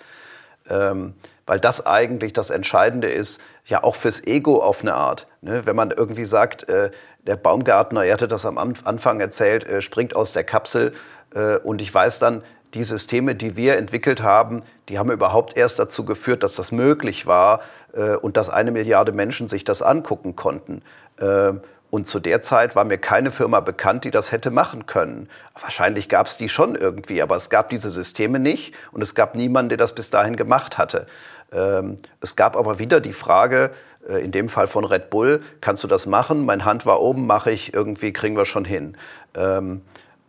[0.70, 5.28] Ähm, weil das eigentlich das Entscheidende ist, ja auch fürs Ego auf eine Art.
[5.42, 5.66] Ne?
[5.66, 6.92] Wenn man irgendwie sagt, äh,
[7.26, 10.94] der Baumgartner, er hatte das am Anfang erzählt, äh, springt aus der Kapsel
[11.34, 15.80] äh, und ich weiß dann, die Systeme, die wir entwickelt haben, die haben überhaupt erst
[15.80, 17.62] dazu geführt, dass das möglich war
[17.94, 20.82] äh, und dass eine Milliarde Menschen sich das angucken konnten.
[21.18, 21.54] Äh,
[21.90, 25.30] und zu der Zeit war mir keine Firma bekannt, die das hätte machen können.
[25.60, 29.36] Wahrscheinlich gab es die schon irgendwie, aber es gab diese Systeme nicht und es gab
[29.36, 31.08] niemanden, der das bis dahin gemacht hatte.
[31.56, 33.72] Ähm, es gab aber wieder die Frage,
[34.08, 36.46] äh, in dem Fall von Red Bull, kannst du das machen?
[36.46, 38.98] Mein Hand war oben, mache ich, irgendwie kriegen wir schon hin.
[39.36, 39.82] Ähm,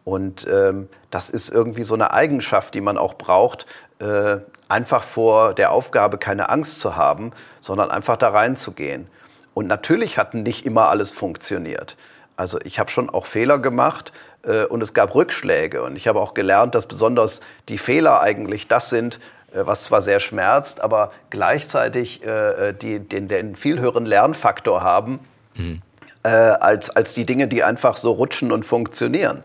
[0.05, 3.67] und ähm, das ist irgendwie so eine Eigenschaft, die man auch braucht,
[3.99, 4.37] äh,
[4.69, 9.09] einfach vor der Aufgabe keine Angst zu haben, sondern einfach da reinzugehen.
[9.53, 11.97] Und natürlich hat nicht immer alles funktioniert.
[12.37, 14.13] Also ich habe schon auch Fehler gemacht
[14.43, 15.83] äh, und es gab Rückschläge.
[15.83, 19.19] Und ich habe auch gelernt, dass besonders die Fehler eigentlich das sind,
[19.53, 25.21] was zwar sehr schmerzt, aber gleichzeitig äh, die, den, den viel höheren Lernfaktor haben,
[25.55, 25.81] mhm.
[26.23, 29.43] äh, als, als die Dinge, die einfach so rutschen und funktionieren.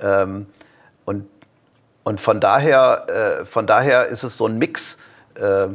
[0.00, 0.46] Ähm,
[1.04, 1.28] und,
[2.04, 4.98] und von, daher, äh, von daher ist es so ein Mix.
[5.34, 5.68] Äh, äh,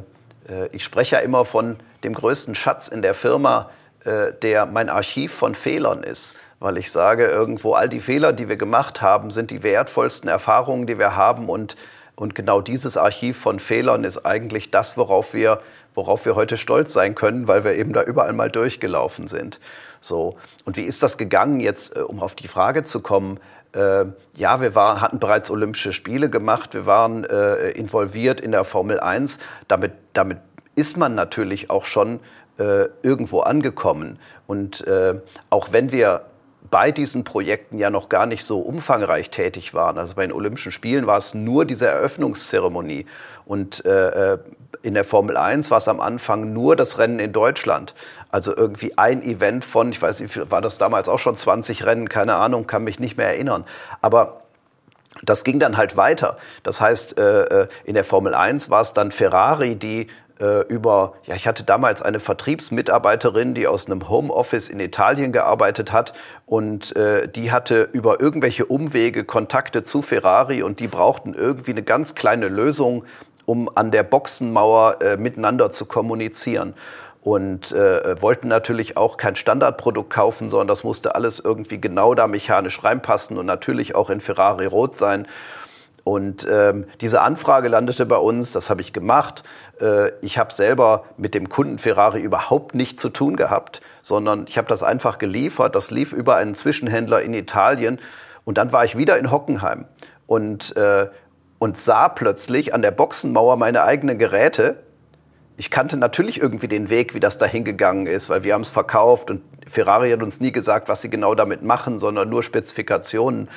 [0.71, 3.69] ich spreche ja immer von dem größten Schatz in der Firma,
[4.43, 8.55] der mein Archiv von Fehlern ist weil ich sage, irgendwo all die Fehler, die wir
[8.55, 11.75] gemacht haben, sind die wertvollsten Erfahrungen, die wir haben und
[12.15, 15.61] und genau dieses Archiv von Fehlern ist eigentlich das, worauf wir,
[15.93, 19.59] worauf wir heute stolz sein können, weil wir eben da überall mal durchgelaufen sind.
[19.99, 20.37] So.
[20.63, 23.39] Und wie ist das gegangen jetzt, äh, um auf die Frage zu kommen?
[23.73, 28.63] Äh, ja, wir war, hatten bereits Olympische Spiele gemacht, wir waren äh, involviert in der
[28.63, 29.39] Formel 1.
[29.67, 30.37] Damit, damit
[30.75, 32.19] ist man natürlich auch schon
[32.57, 34.19] äh, irgendwo angekommen.
[34.47, 35.15] Und äh,
[35.49, 36.25] auch wenn wir
[36.71, 39.97] bei diesen Projekten ja noch gar nicht so umfangreich tätig waren.
[39.97, 43.05] Also bei den Olympischen Spielen war es nur diese Eröffnungszeremonie.
[43.45, 44.37] Und äh, äh
[44.81, 47.95] in der Formel 1 war es am Anfang nur das Rennen in Deutschland.
[48.29, 52.07] Also irgendwie ein Event von, ich weiß nicht, war das damals auch schon 20 Rennen,
[52.07, 53.65] keine Ahnung, kann mich nicht mehr erinnern.
[54.01, 54.41] Aber
[55.23, 56.37] das ging dann halt weiter.
[56.61, 60.07] Das heißt, äh, äh in der Formel 1 war es dann Ferrari, die
[60.39, 65.91] äh, über, ja, ich hatte damals eine Vertriebsmitarbeiterin, die aus einem Homeoffice in Italien gearbeitet
[65.91, 66.13] hat
[66.45, 71.83] und äh, die hatte über irgendwelche Umwege Kontakte zu Ferrari und die brauchten irgendwie eine
[71.83, 73.05] ganz kleine Lösung,
[73.45, 76.73] um an der Boxenmauer äh, miteinander zu kommunizieren
[77.25, 82.27] und äh, wollten natürlich auch kein Standardprodukt kaufen, sondern das musste alles irgendwie genau da
[82.27, 85.27] mechanisch reinpassen und natürlich auch in Ferrari rot sein.
[86.05, 89.43] Und ähm, diese Anfrage landete bei uns, das habe ich gemacht.
[89.81, 94.59] Äh, ich habe selber mit dem Kunden Ferrari überhaupt nichts zu tun gehabt, sondern ich
[94.59, 95.73] habe das einfach geliefert.
[95.73, 97.99] Das lief über einen Zwischenhändler in Italien.
[98.43, 99.85] Und dann war ich wieder in Hockenheim
[100.27, 101.07] und, äh,
[101.57, 104.83] und sah plötzlich an der Boxenmauer meine eigenen Geräte.
[105.57, 108.69] Ich kannte natürlich irgendwie den Weg, wie das da hingegangen ist, weil wir haben es
[108.69, 113.49] verkauft und Ferrari hat uns nie gesagt, was sie genau damit machen, sondern nur Spezifikationen.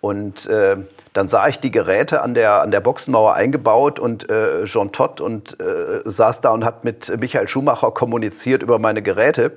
[0.00, 0.78] Und äh,
[1.12, 5.20] dann sah ich die Geräte an der, an der Boxenmauer eingebaut und äh, Jean Todt
[5.20, 9.52] und äh, saß da und hat mit Michael Schumacher kommuniziert über meine Geräte.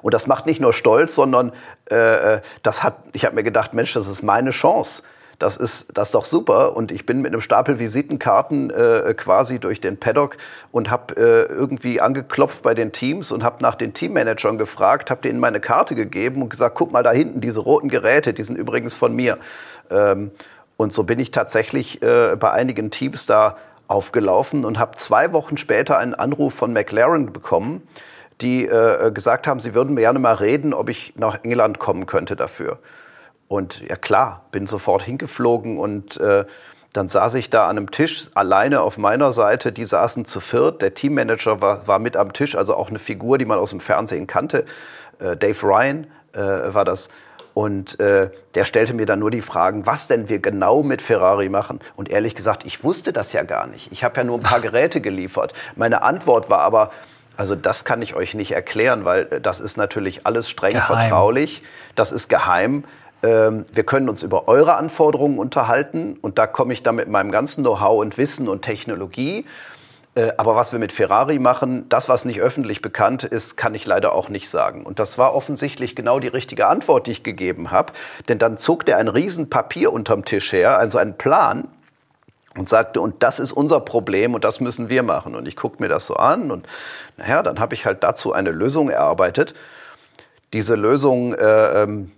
[0.00, 1.52] Und das macht nicht nur stolz, sondern
[1.90, 5.02] äh, äh das hat, ich habe mir gedacht, Mensch, das ist meine Chance.
[5.38, 6.76] Das ist, das ist doch super.
[6.76, 10.36] Und ich bin mit einem Stapel Visitenkarten äh, quasi durch den Paddock
[10.72, 15.22] und habe äh, irgendwie angeklopft bei den Teams und habe nach den Teammanagern gefragt, habe
[15.22, 18.56] denen meine Karte gegeben und gesagt, guck mal da hinten, diese roten Geräte, die sind
[18.56, 19.38] übrigens von mir.
[19.90, 20.32] Ähm,
[20.76, 25.56] und so bin ich tatsächlich äh, bei einigen Teams da aufgelaufen und habe zwei Wochen
[25.56, 27.82] später einen Anruf von McLaren bekommen,
[28.40, 32.06] die äh, gesagt haben, sie würden mir gerne mal reden, ob ich nach England kommen
[32.06, 32.78] könnte dafür.
[33.48, 36.44] Und ja klar, bin sofort hingeflogen und äh,
[36.92, 39.72] dann saß ich da an einem Tisch alleine auf meiner Seite.
[39.72, 40.82] Die saßen zu viert.
[40.82, 43.80] Der Teammanager war, war mit am Tisch, also auch eine Figur, die man aus dem
[43.80, 44.64] Fernsehen kannte.
[45.18, 47.08] Äh, Dave Ryan äh, war das.
[47.54, 51.48] Und äh, der stellte mir dann nur die Fragen, was denn wir genau mit Ferrari
[51.48, 51.80] machen.
[51.96, 53.90] Und ehrlich gesagt, ich wusste das ja gar nicht.
[53.90, 55.54] Ich habe ja nur ein paar Geräte geliefert.
[55.74, 56.92] Meine Antwort war aber,
[57.36, 60.86] also das kann ich euch nicht erklären, weil äh, das ist natürlich alles streng geheim.
[60.86, 61.62] vertraulich.
[61.96, 62.84] Das ist geheim.
[63.22, 67.32] Ähm, wir können uns über eure Anforderungen unterhalten und da komme ich dann mit meinem
[67.32, 69.44] ganzen Know-how und Wissen und Technologie.
[70.14, 73.86] Äh, aber was wir mit Ferrari machen, das, was nicht öffentlich bekannt ist, kann ich
[73.86, 74.84] leider auch nicht sagen.
[74.84, 77.92] Und das war offensichtlich genau die richtige Antwort, die ich gegeben habe.
[78.28, 81.68] Denn dann zog der ein riesen Papier unterm Tisch her, also einen Plan,
[82.56, 85.36] und sagte, und das ist unser Problem und das müssen wir machen.
[85.36, 86.66] Und ich guckte mir das so an und
[87.16, 89.54] naja, dann habe ich halt dazu eine Lösung erarbeitet.
[90.52, 92.10] Diese Lösung äh, ähm,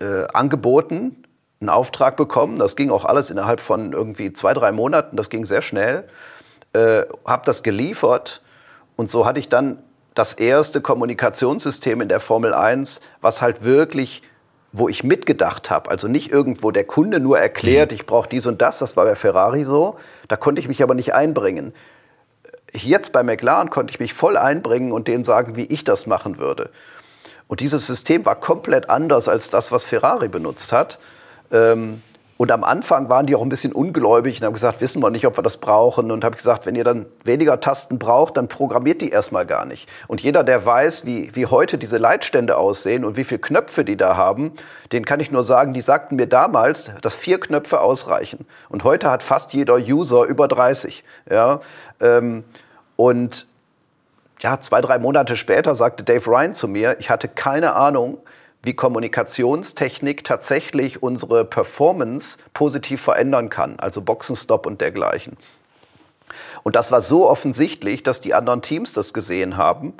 [0.00, 1.24] äh, angeboten,
[1.60, 2.56] einen Auftrag bekommen.
[2.56, 5.16] Das ging auch alles innerhalb von irgendwie zwei, drei Monaten.
[5.16, 6.08] Das ging sehr schnell.
[6.72, 8.42] Äh, habe das geliefert
[8.96, 9.82] und so hatte ich dann
[10.14, 14.22] das erste Kommunikationssystem in der Formel 1, was halt wirklich
[14.72, 17.96] wo ich mitgedacht habe, also nicht irgendwo der Kunde nur erklärt, mhm.
[17.96, 19.96] ich brauche dies und das, das war bei Ferrari so,
[20.28, 21.74] da konnte ich mich aber nicht einbringen.
[22.72, 26.38] Jetzt bei McLaren konnte ich mich voll einbringen und denen sagen, wie ich das machen
[26.38, 26.70] würde.
[27.50, 31.00] Und dieses System war komplett anders als das, was Ferrari benutzt hat.
[31.50, 32.00] Ähm,
[32.36, 35.26] und am Anfang waren die auch ein bisschen ungläubig und haben gesagt, wissen wir nicht,
[35.26, 36.12] ob wir das brauchen.
[36.12, 39.88] Und habe gesagt, wenn ihr dann weniger Tasten braucht, dann programmiert die erstmal gar nicht.
[40.06, 43.96] Und jeder, der weiß, wie, wie heute diese Leitstände aussehen und wie viele Knöpfe die
[43.96, 44.52] da haben,
[44.92, 48.46] den kann ich nur sagen, die sagten mir damals, dass vier Knöpfe ausreichen.
[48.68, 51.02] Und heute hat fast jeder User über 30.
[51.28, 51.62] Ja?
[52.00, 52.44] Ähm,
[52.94, 53.48] und
[54.40, 58.18] ja, zwei, drei Monate später sagte Dave Ryan zu mir, ich hatte keine Ahnung,
[58.62, 65.36] wie Kommunikationstechnik tatsächlich unsere Performance positiv verändern kann, also Boxenstopp und dergleichen.
[66.62, 69.94] Und das war so offensichtlich, dass die anderen Teams das gesehen haben.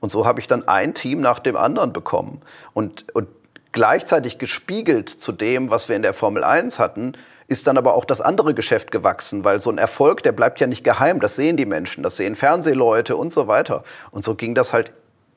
[0.00, 2.42] Und so habe ich dann ein Team nach dem anderen bekommen.
[2.74, 3.28] Und, und
[3.72, 7.14] gleichzeitig gespiegelt zu dem, was wir in der Formel 1 hatten,
[7.46, 10.66] ist dann aber auch das andere Geschäft gewachsen, weil so ein Erfolg, der bleibt ja
[10.66, 13.84] nicht geheim, das sehen die Menschen, das sehen Fernsehleute und so weiter.
[14.10, 14.92] Und so ging das halt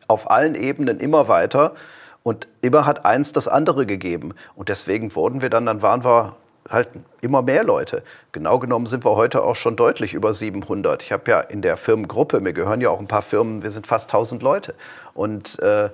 [0.07, 1.73] auf allen Ebenen immer weiter
[2.23, 4.33] und immer hat eins das andere gegeben.
[4.55, 6.35] Und deswegen wurden wir dann, dann waren wir
[6.69, 6.89] halt
[7.21, 8.03] immer mehr Leute.
[8.31, 11.03] Genau genommen sind wir heute auch schon deutlich über 700.
[11.03, 13.85] Ich habe ja in der Firmengruppe, mir gehören ja auch ein paar Firmen, wir sind
[13.85, 14.73] fast 1000 Leute.
[15.13, 15.89] Und äh,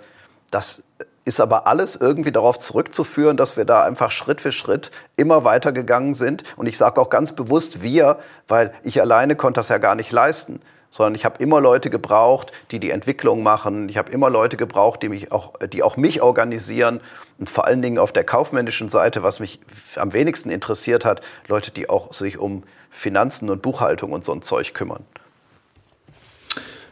[0.49, 0.83] das
[1.23, 5.71] ist aber alles irgendwie darauf zurückzuführen, dass wir da einfach Schritt für Schritt immer weiter
[5.71, 6.43] gegangen sind.
[6.57, 10.11] Und ich sage auch ganz bewusst wir, weil ich alleine konnte das ja gar nicht
[10.11, 10.59] leisten.
[10.89, 13.87] Sondern ich habe immer Leute gebraucht, die die Entwicklung machen.
[13.87, 16.99] Ich habe immer Leute gebraucht, die, mich auch, die auch mich organisieren.
[17.39, 19.61] Und vor allen Dingen auf der kaufmännischen Seite, was mich
[19.95, 24.41] am wenigsten interessiert hat, Leute, die auch sich um Finanzen und Buchhaltung und so ein
[24.41, 25.05] Zeug kümmern.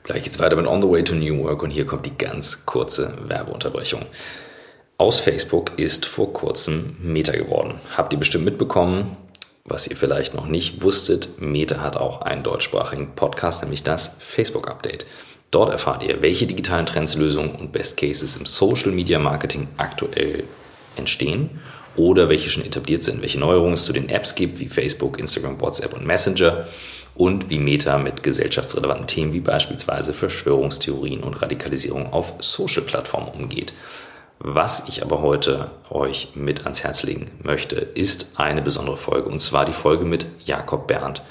[0.09, 2.65] Gleich geht's weiter mit On the Way to New Work und hier kommt die ganz
[2.65, 4.07] kurze Werbeunterbrechung.
[4.97, 7.79] Aus Facebook ist vor kurzem Meta geworden.
[7.95, 9.15] Habt ihr bestimmt mitbekommen,
[9.65, 14.67] was ihr vielleicht noch nicht wusstet, Meta hat auch einen deutschsprachigen Podcast, nämlich das Facebook
[14.67, 15.05] Update.
[15.51, 20.43] Dort erfahrt ihr, welche digitalen Trends, Lösungen und Best Cases im Social Media Marketing aktuell
[20.95, 21.59] entstehen
[21.95, 25.61] oder welche schon etabliert sind, welche Neuerungen es zu den Apps gibt, wie Facebook, Instagram,
[25.61, 26.67] WhatsApp und Messenger
[27.19, 33.73] und wie Meta mit gesellschaftsrelevanten Themen wie beispielsweise Verschwörungstheorien und Radikalisierung auf Social-Plattformen umgeht.
[34.39, 39.41] Was ich aber heute euch mit ans Herz legen möchte, ist eine besondere Folge und
[39.41, 41.21] zwar die Folge mit Jakob Berndt,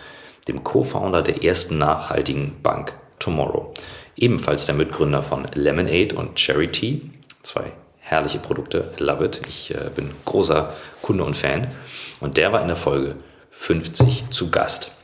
[0.47, 3.73] dem Co-Founder der ersten nachhaltigen Bank Tomorrow.
[4.15, 7.11] Ebenfalls der Mitgründer von Lemonade und Charity,
[7.43, 9.41] zwei herrliche Produkte, love it.
[9.49, 11.71] Ich äh, bin großer Kunde und Fan.
[12.21, 13.17] Und der war in der Folge
[13.51, 14.98] 50 zu Gast.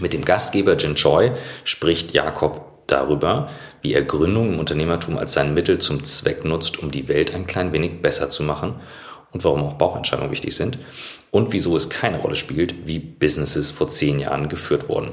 [0.00, 1.32] Mit dem Gastgeber Jin Choi
[1.64, 3.50] spricht Jakob darüber,
[3.82, 7.46] wie er Gründung im Unternehmertum als sein Mittel zum Zweck nutzt, um die Welt ein
[7.46, 8.76] klein wenig besser zu machen
[9.32, 10.78] und warum auch Bauchentscheidungen wichtig sind
[11.30, 15.12] und wieso es keine Rolle spielt, wie Businesses vor zehn Jahren geführt wurden.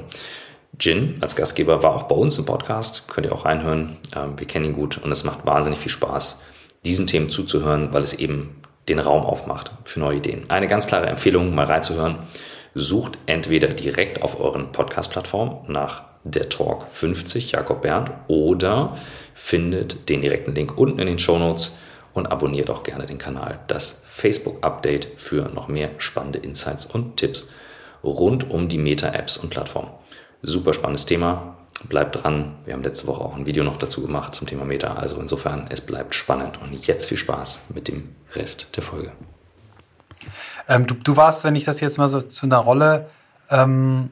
[0.78, 3.96] Jin als Gastgeber war auch bei uns im Podcast, könnt ihr auch reinhören.
[4.14, 6.42] Ähm, wir kennen ihn gut und es macht wahnsinnig viel Spaß,
[6.84, 10.48] diesen Themen zuzuhören, weil es eben den Raum aufmacht für neue Ideen.
[10.48, 12.18] Eine ganz klare Empfehlung, mal reinzuhören.
[12.78, 18.98] Sucht entweder direkt auf euren Podcast-Plattformen nach der Talk 50 Jakob Berndt oder
[19.32, 21.78] findet den direkten Link unten in den Show Notes
[22.12, 23.60] und abonniert auch gerne den Kanal.
[23.66, 27.50] Das Facebook-Update für noch mehr spannende Insights und Tipps
[28.04, 29.92] rund um die Meta-Apps und Plattformen.
[30.42, 31.56] Super spannendes Thema.
[31.88, 32.56] Bleibt dran.
[32.66, 34.92] Wir haben letzte Woche auch ein Video noch dazu gemacht zum Thema Meta.
[34.96, 36.60] Also insofern, es bleibt spannend.
[36.60, 39.12] Und jetzt viel Spaß mit dem Rest der Folge.
[40.68, 43.06] Ähm, du, du, warst, wenn ich das jetzt mal so zu einer Rolle
[43.50, 44.10] ähm,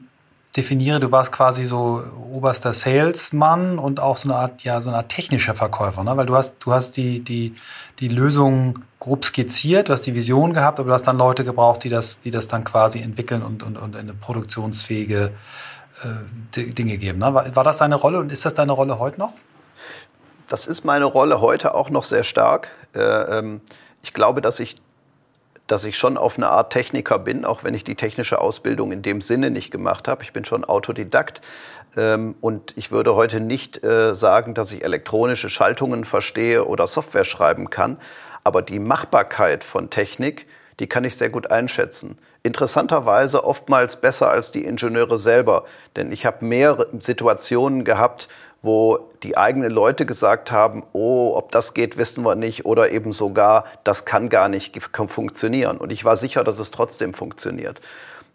[0.55, 4.97] definiere, du warst quasi so oberster Salesmann und auch so eine Art, ja, so eine
[4.97, 6.15] Art technischer Verkäufer, ne?
[6.15, 7.55] Weil du hast, du hast die, die,
[7.99, 11.83] die Lösung grob skizziert, du hast die Vision gehabt, aber du hast dann Leute gebraucht,
[11.83, 15.31] die das, die das dann quasi entwickeln und, und, und eine produktionsfähige
[16.03, 17.19] äh, Dinge geben.
[17.19, 17.33] Ne?
[17.33, 19.33] War, das deine Rolle und ist das deine Rolle heute noch?
[20.47, 22.69] Das ist meine Rolle heute auch noch sehr stark.
[22.93, 23.61] Äh, ähm,
[24.03, 24.75] ich glaube, dass ich
[25.67, 29.01] dass ich schon auf eine Art Techniker bin, auch wenn ich die technische Ausbildung in
[29.01, 30.23] dem Sinne nicht gemacht habe.
[30.23, 31.41] Ich bin schon Autodidakt.
[31.97, 37.23] Ähm, und ich würde heute nicht äh, sagen, dass ich elektronische Schaltungen verstehe oder Software
[37.23, 37.97] schreiben kann.
[38.43, 40.47] Aber die Machbarkeit von Technik,
[40.79, 42.17] die kann ich sehr gut einschätzen.
[42.43, 45.65] Interessanterweise oftmals besser als die Ingenieure selber.
[45.95, 48.27] Denn ich habe mehrere Situationen gehabt,
[48.65, 53.11] wo die eigenen Leute gesagt haben, oh, ob das geht, wissen wir nicht, oder eben
[53.11, 55.77] sogar, das kann gar nicht funktionieren.
[55.77, 57.79] Und ich war sicher, dass es trotzdem funktioniert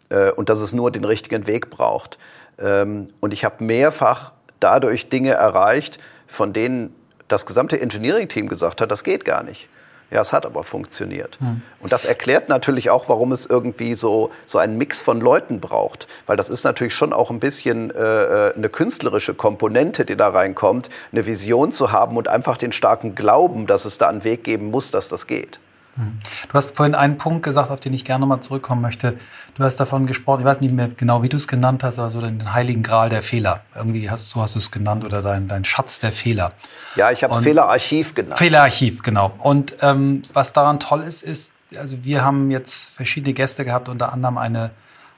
[0.09, 2.17] äh, und dass es nur den richtigen Weg braucht.
[2.59, 6.95] Ähm, und ich habe mehrfach dadurch Dinge erreicht, von denen
[7.27, 9.69] das gesamte Engineering-Team gesagt hat, das geht gar nicht.
[10.11, 11.39] Ja, es hat aber funktioniert.
[11.39, 11.61] Hm.
[11.79, 16.07] Und das erklärt natürlich auch, warum es irgendwie so, so einen Mix von Leuten braucht.
[16.27, 20.27] Weil das ist natürlich schon auch ein bisschen äh, äh eine künstlerische Komponente, die da
[20.27, 24.43] reinkommt, eine Vision zu haben und einfach den starken Glauben, dass es da einen Weg
[24.43, 25.59] geben muss, dass das geht.
[25.95, 29.17] Du hast vorhin einen Punkt gesagt, auf den ich gerne nochmal zurückkommen möchte.
[29.55, 32.09] Du hast davon gesprochen, ich weiß nicht mehr genau, wie du es genannt hast, aber
[32.09, 33.61] so den heiligen Gral der Fehler.
[33.75, 36.53] Irgendwie hast, so hast du es genannt oder dein, dein Schatz der Fehler.
[36.95, 38.37] Ja, ich habe es Fehlerarchiv genannt.
[38.37, 39.33] Fehlerarchiv, genau.
[39.39, 44.13] Und ähm, was daran toll ist, ist, also wir haben jetzt verschiedene Gäste gehabt, unter
[44.13, 44.71] anderem eine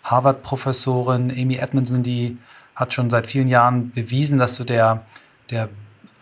[0.04, 2.38] Harvard-Professorin, Amy Edmondson, die
[2.76, 5.06] hat schon seit vielen Jahren bewiesen, dass so der,
[5.52, 5.70] der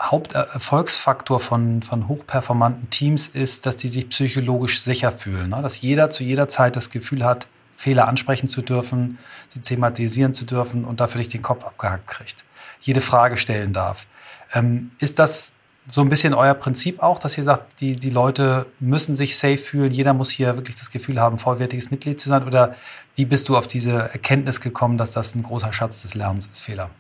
[0.02, 5.50] Haupterfolgsfaktor von, von hochperformanten Teams ist, dass die sich psychologisch sicher fühlen.
[5.50, 5.62] Ne?
[5.62, 10.46] Dass jeder zu jeder Zeit das Gefühl hat, Fehler ansprechen zu dürfen, sie thematisieren zu
[10.46, 12.44] dürfen und dafür nicht den Kopf abgehackt kriegt.
[12.80, 14.06] Jede Frage stellen darf.
[14.54, 15.54] Ähm, ist das
[15.90, 19.58] so ein bisschen euer Prinzip auch, dass ihr sagt, die, die Leute müssen sich safe
[19.58, 22.44] fühlen, jeder muss hier wirklich das Gefühl haben, vollwertiges Mitglied zu sein?
[22.44, 22.76] Oder
[23.16, 26.62] wie bist du auf diese Erkenntnis gekommen, dass das ein großer Schatz des Lernens ist,
[26.62, 26.92] Fehler?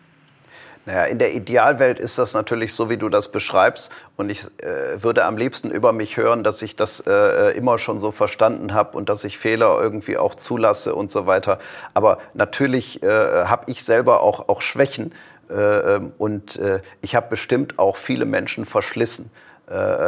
[0.85, 3.91] Naja, in der Idealwelt ist das natürlich so, wie du das beschreibst.
[4.17, 7.77] Und ich äh, würde am liebsten über mich hören, dass ich das äh, äh immer
[7.77, 11.59] schon so verstanden habe und dass ich Fehler irgendwie auch zulasse und so weiter.
[11.93, 13.07] Aber natürlich äh,
[13.45, 15.13] habe ich selber auch, auch Schwächen.
[15.51, 19.31] Äh, ähm, und äh, ich habe bestimmt auch viele Menschen verschlissen.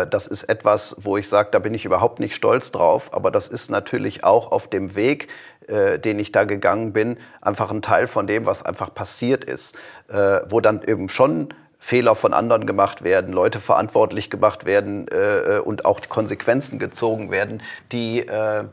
[0.09, 3.13] Das ist etwas, wo ich sage, da bin ich überhaupt nicht stolz drauf.
[3.13, 5.29] Aber das ist natürlich auch auf dem Weg,
[5.67, 9.75] äh, den ich da gegangen bin, einfach ein Teil von dem, was einfach passiert ist,
[10.09, 11.53] äh, wo dann eben schon
[11.83, 17.61] Fehler von anderen gemacht werden, Leute verantwortlich gemacht werden äh, und auch Konsequenzen gezogen werden,
[17.91, 18.63] die, äh,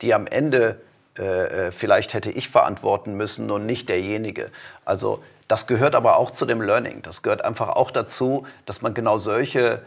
[0.00, 0.76] die am Ende
[1.18, 4.50] äh, äh, vielleicht hätte ich verantworten müssen und nicht derjenige.
[4.84, 7.02] Also das gehört aber auch zu dem Learning.
[7.02, 9.82] Das gehört einfach auch dazu, dass man genau solche,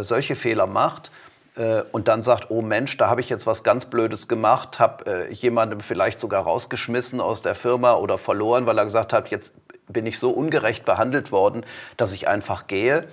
[0.00, 1.10] solche Fehler macht
[1.56, 5.28] äh, und dann sagt, oh Mensch, da habe ich jetzt was ganz Blödes gemacht, habe
[5.28, 9.54] äh, jemandem vielleicht sogar rausgeschmissen aus der Firma oder verloren, weil er gesagt hat, jetzt
[9.88, 11.64] bin ich so ungerecht behandelt worden,
[11.96, 13.08] dass ich einfach gehe.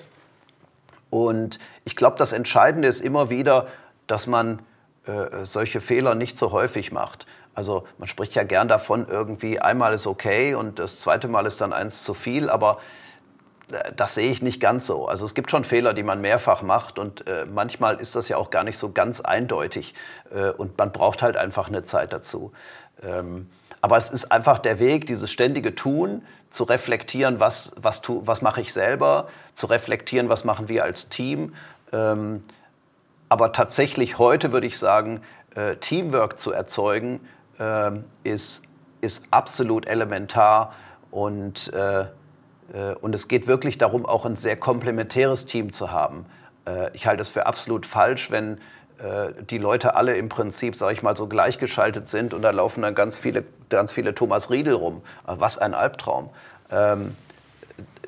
[1.09, 3.67] Und ich glaube, das Entscheidende ist immer wieder,
[4.07, 4.61] dass man
[5.05, 7.25] äh, solche Fehler nicht so häufig macht.
[7.55, 11.59] Also man spricht ja gern davon, irgendwie einmal ist okay und das zweite Mal ist
[11.59, 12.77] dann eins zu viel, aber
[13.95, 15.07] das sehe ich nicht ganz so.
[15.07, 18.37] Also es gibt schon Fehler, die man mehrfach macht und äh, manchmal ist das ja
[18.37, 19.93] auch gar nicht so ganz eindeutig
[20.33, 22.51] äh, und man braucht halt einfach eine Zeit dazu.
[23.03, 23.49] Ähm,
[23.81, 28.41] aber es ist einfach der Weg, dieses ständige Tun, zu reflektieren, was, was, tu, was
[28.41, 31.53] mache ich selber, zu reflektieren, was machen wir als Team.
[31.93, 32.43] Ähm,
[33.29, 35.21] aber tatsächlich heute würde ich sagen,
[35.55, 37.21] äh, Teamwork zu erzeugen,
[37.59, 37.91] äh,
[38.23, 38.63] ist,
[39.01, 40.73] ist absolut elementar
[41.11, 42.05] und äh,
[43.01, 46.25] und es geht wirklich darum, auch ein sehr komplementäres Team zu haben.
[46.69, 48.59] Äh, ich halte es für absolut falsch, wenn
[48.99, 52.81] äh, die Leute alle im Prinzip, sage ich mal, so gleichgeschaltet sind und da laufen
[52.81, 55.01] dann ganz viele, ganz viele Thomas Riedel rum.
[55.25, 56.29] Was ein Albtraum.
[56.71, 57.15] Ähm,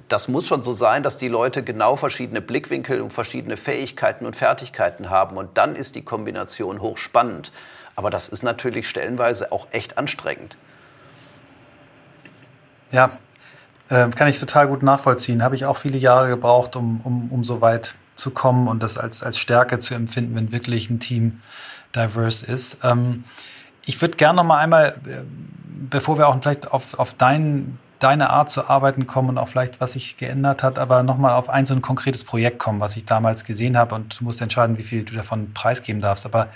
[0.08, 4.36] das muss schon so sein, dass die Leute genau verschiedene Blickwinkel und verschiedene Fähigkeiten und
[4.36, 5.38] Fertigkeiten haben.
[5.38, 7.54] Und dann ist die Kombination hochspannend.
[7.96, 10.58] Aber das ist natürlich stellenweise auch echt anstrengend.
[12.92, 13.12] Ja,
[13.92, 15.44] äh, kann ich total gut nachvollziehen.
[15.44, 18.98] Habe ich auch viele Jahre gebraucht, um, um, um so weit zu kommen und das
[18.98, 21.42] als, als Stärke zu empfinden, wenn wirklich ein Team
[21.96, 22.80] diverse ist.
[22.84, 23.26] Ähm,
[23.86, 25.24] ich würde gerne noch mal einmal, äh,
[25.90, 29.82] bevor wir auch vielleicht auf, auf dein, deine Art zu arbeiten kommen und auch vielleicht,
[29.82, 32.96] was sich geändert hat, aber noch mal auf ein so ein konkretes Projekt kommen, was
[32.96, 36.26] ich damals gesehen habe und du musst entscheiden, wie viel du davon preisgeben darfst.
[36.26, 36.48] Aber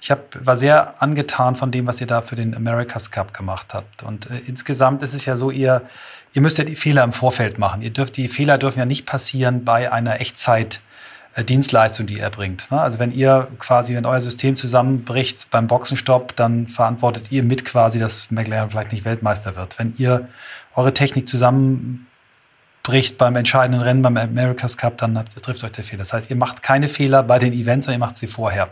[0.00, 3.74] ich hab, war sehr angetan von dem, was ihr da für den America's Cup gemacht
[3.74, 4.02] habt.
[4.02, 5.82] Und äh, insgesamt ist es ja so, ihr
[6.32, 7.82] ihr müsst ja die Fehler im Vorfeld machen.
[7.82, 10.80] Ihr dürft, die Fehler dürfen ja nicht passieren bei einer Echtzeit,
[11.34, 12.70] äh, Dienstleistung, die er bringt.
[12.70, 12.80] Ne?
[12.80, 17.98] Also wenn ihr quasi, wenn euer System zusammenbricht beim Boxenstopp, dann verantwortet ihr mit quasi,
[17.98, 19.78] dass McLaren vielleicht nicht Weltmeister wird.
[19.78, 20.28] Wenn ihr
[20.74, 25.98] eure Technik zusammenbricht beim entscheidenden Rennen beim America's Cup, dann trifft euch der Fehler.
[25.98, 28.70] Das heißt, ihr macht keine Fehler bei den Events, sondern ihr macht sie vorher.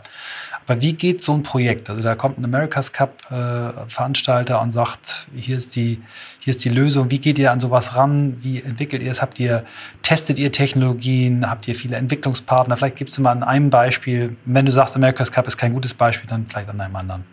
[0.69, 1.89] Aber wie geht so ein Projekt?
[1.89, 5.99] Also da kommt ein America's Cup äh, Veranstalter und sagt, hier ist die,
[6.37, 7.09] hier ist die Lösung.
[7.09, 8.37] Wie geht ihr an sowas ran?
[8.41, 9.19] Wie entwickelt ihr es?
[9.19, 9.65] Habt ihr,
[10.03, 11.49] testet ihr Technologien?
[11.49, 12.77] Habt ihr viele Entwicklungspartner?
[12.77, 14.35] Vielleicht gibst du mal an einem Beispiel.
[14.45, 17.25] Wenn du sagst, America's Cup ist kein gutes Beispiel, dann vielleicht an einem anderen.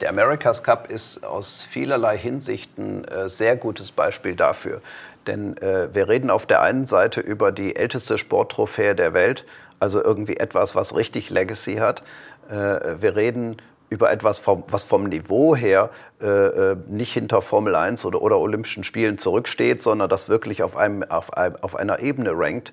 [0.00, 4.82] Der America's Cup ist aus vielerlei Hinsichten äh, sehr gutes Beispiel dafür.
[5.26, 9.44] Denn äh, wir reden auf der einen Seite über die älteste Sporttrophäe der Welt,
[9.80, 12.02] also irgendwie etwas, was richtig Legacy hat.
[12.48, 13.56] Äh, wir reden
[13.88, 15.90] über etwas, vom, was vom Niveau her
[16.22, 20.76] äh, äh, nicht hinter Formel 1 oder, oder Olympischen Spielen zurücksteht, sondern das wirklich auf,
[20.76, 22.72] einem, auf, auf einer Ebene rankt.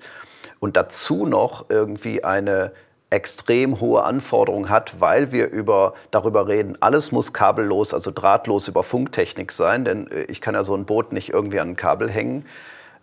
[0.60, 2.72] Und dazu noch irgendwie eine
[3.10, 8.82] extrem hohe Anforderung hat, weil wir über, darüber reden, alles muss kabellos, also drahtlos über
[8.82, 12.10] Funktechnik sein, denn äh, ich kann ja so ein Boot nicht irgendwie an ein Kabel
[12.10, 12.44] hängen.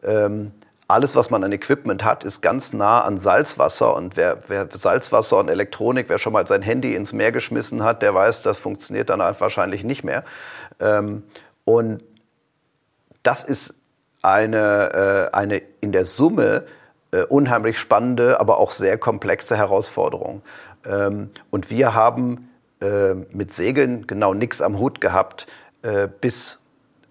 [0.03, 0.51] Ähm,
[0.87, 3.95] alles, was man an Equipment hat, ist ganz nah an Salzwasser.
[3.95, 8.01] Und wer, wer, Salzwasser und Elektronik, wer schon mal sein Handy ins Meer geschmissen hat,
[8.01, 10.23] der weiß, das funktioniert dann wahrscheinlich nicht mehr.
[10.79, 11.23] Ähm,
[11.63, 12.03] und
[13.23, 13.73] das ist
[14.21, 16.65] eine, äh, eine in der Summe
[17.11, 20.43] äh, unheimlich spannende, aber auch sehr komplexe Herausforderung.
[20.85, 22.49] Ähm, und wir haben
[22.81, 25.47] äh, mit Segeln genau nichts am Hut gehabt,
[25.81, 26.59] äh, bis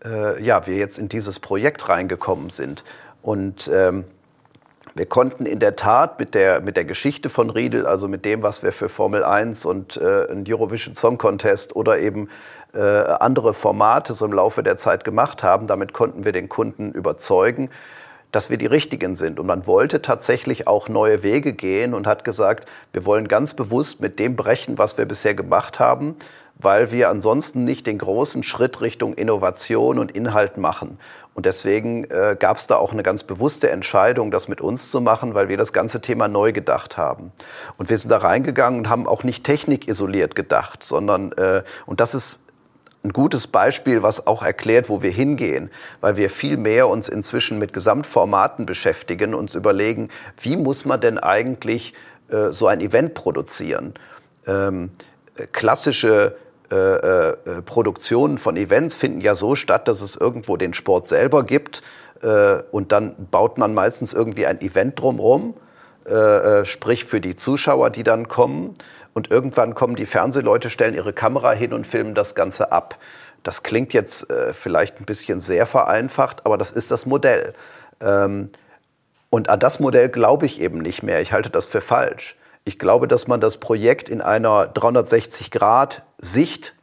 [0.04, 2.84] äh, ja, wir jetzt in dieses Projekt reingekommen sind.
[3.24, 4.04] Und ähm,
[4.94, 8.42] wir konnten in der Tat mit der, mit der Geschichte von Riedel, also mit dem,
[8.42, 12.28] was wir für Formel 1 und äh, einen Eurovision Song Contest oder eben
[12.74, 16.92] äh, andere Formate so im Laufe der Zeit gemacht haben, damit konnten wir den Kunden
[16.92, 17.70] überzeugen,
[18.30, 19.40] dass wir die Richtigen sind.
[19.40, 24.02] Und man wollte tatsächlich auch neue Wege gehen und hat gesagt, wir wollen ganz bewusst
[24.02, 26.16] mit dem brechen, was wir bisher gemacht haben,
[26.56, 30.98] weil wir ansonsten nicht den großen Schritt Richtung Innovation und Inhalt machen.
[31.34, 35.00] Und deswegen äh, gab es da auch eine ganz bewusste Entscheidung, das mit uns zu
[35.00, 37.32] machen, weil wir das ganze Thema neu gedacht haben.
[37.76, 42.14] Und wir sind da reingegangen und haben auch nicht technikisoliert gedacht, sondern, äh, und das
[42.14, 42.40] ist
[43.02, 47.58] ein gutes Beispiel, was auch erklärt, wo wir hingehen, weil wir viel mehr uns inzwischen
[47.58, 50.08] mit Gesamtformaten beschäftigen, uns überlegen,
[50.40, 51.94] wie muss man denn eigentlich
[52.28, 53.94] äh, so ein Event produzieren?
[54.46, 54.90] Ähm,
[55.52, 56.36] klassische
[56.70, 61.44] äh, äh, Produktionen von Events finden ja so statt, dass es irgendwo den Sport selber
[61.44, 61.82] gibt
[62.22, 65.54] äh, und dann baut man meistens irgendwie ein Event drumherum,
[66.06, 68.74] äh, äh, sprich für die Zuschauer, die dann kommen.
[69.12, 72.98] Und irgendwann kommen die Fernsehleute, stellen ihre Kamera hin und filmen das Ganze ab.
[73.44, 77.52] Das klingt jetzt vielleicht ein bisschen sehr vereinfacht, aber das ist das Modell.
[78.00, 78.48] Ähm,
[79.30, 81.20] und an das Modell glaube ich eben nicht mehr.
[81.20, 82.36] Ich halte das für falsch.
[82.66, 86.74] Ich glaube, dass man das Projekt in einer 360-Grad-Sicht,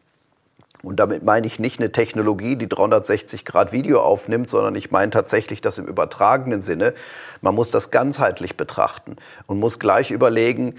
[0.83, 5.09] und damit meine ich nicht eine Technologie, die 360 Grad Video aufnimmt, sondern ich meine
[5.09, 6.93] tatsächlich das im übertragenen Sinne.
[7.41, 9.15] Man muss das ganzheitlich betrachten
[9.47, 10.75] und muss gleich überlegen,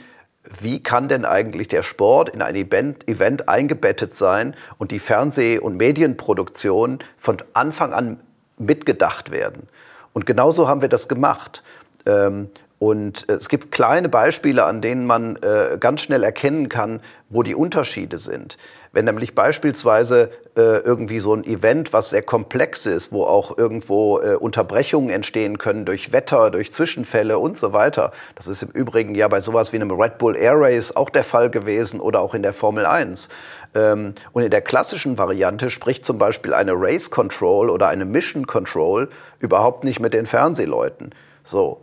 [0.61, 5.77] wie kann denn eigentlich der Sport in ein Event, eingebettet sein und die Fernseh- und
[5.77, 8.21] Medienproduktion von Anfang an
[8.57, 9.69] mitgedacht werden.
[10.13, 11.65] Und genauso haben wir das gemacht.
[12.07, 12.51] Ähm,
[12.83, 17.45] und äh, es gibt kleine Beispiele, an denen man äh, ganz schnell erkennen kann, wo
[17.45, 18.59] die Unterschiede sind.
[18.91, 24.19] Wenn nämlich beispielsweise äh, irgendwie so ein Event, was sehr komplex ist, wo auch irgendwo
[24.19, 28.11] äh, Unterbrechungen entstehen können durch Wetter, durch Zwischenfälle und so weiter.
[28.35, 31.23] Das ist im Übrigen ja bei sowas wie einem Red Bull Air Race auch der
[31.23, 33.29] Fall gewesen oder auch in der Formel 1.
[33.77, 38.49] Ähm, und in der klassischen Variante spricht zum Beispiel eine Race Control oder eine Mission
[38.49, 39.09] Control
[39.39, 41.15] überhaupt nicht mit den Fernsehleuten.
[41.45, 41.81] So.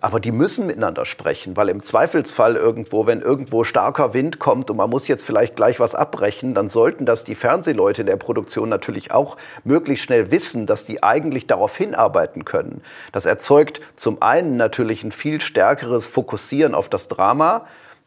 [0.00, 4.76] Aber die müssen miteinander sprechen, weil im Zweifelsfall irgendwo, wenn irgendwo starker Wind kommt und
[4.76, 8.68] man muss jetzt vielleicht gleich was abbrechen, dann sollten das die Fernsehleute in der Produktion
[8.68, 12.82] natürlich auch möglichst schnell wissen, dass die eigentlich darauf hinarbeiten können.
[13.12, 17.66] Das erzeugt zum einen natürlich ein viel stärkeres Fokussieren auf das Drama,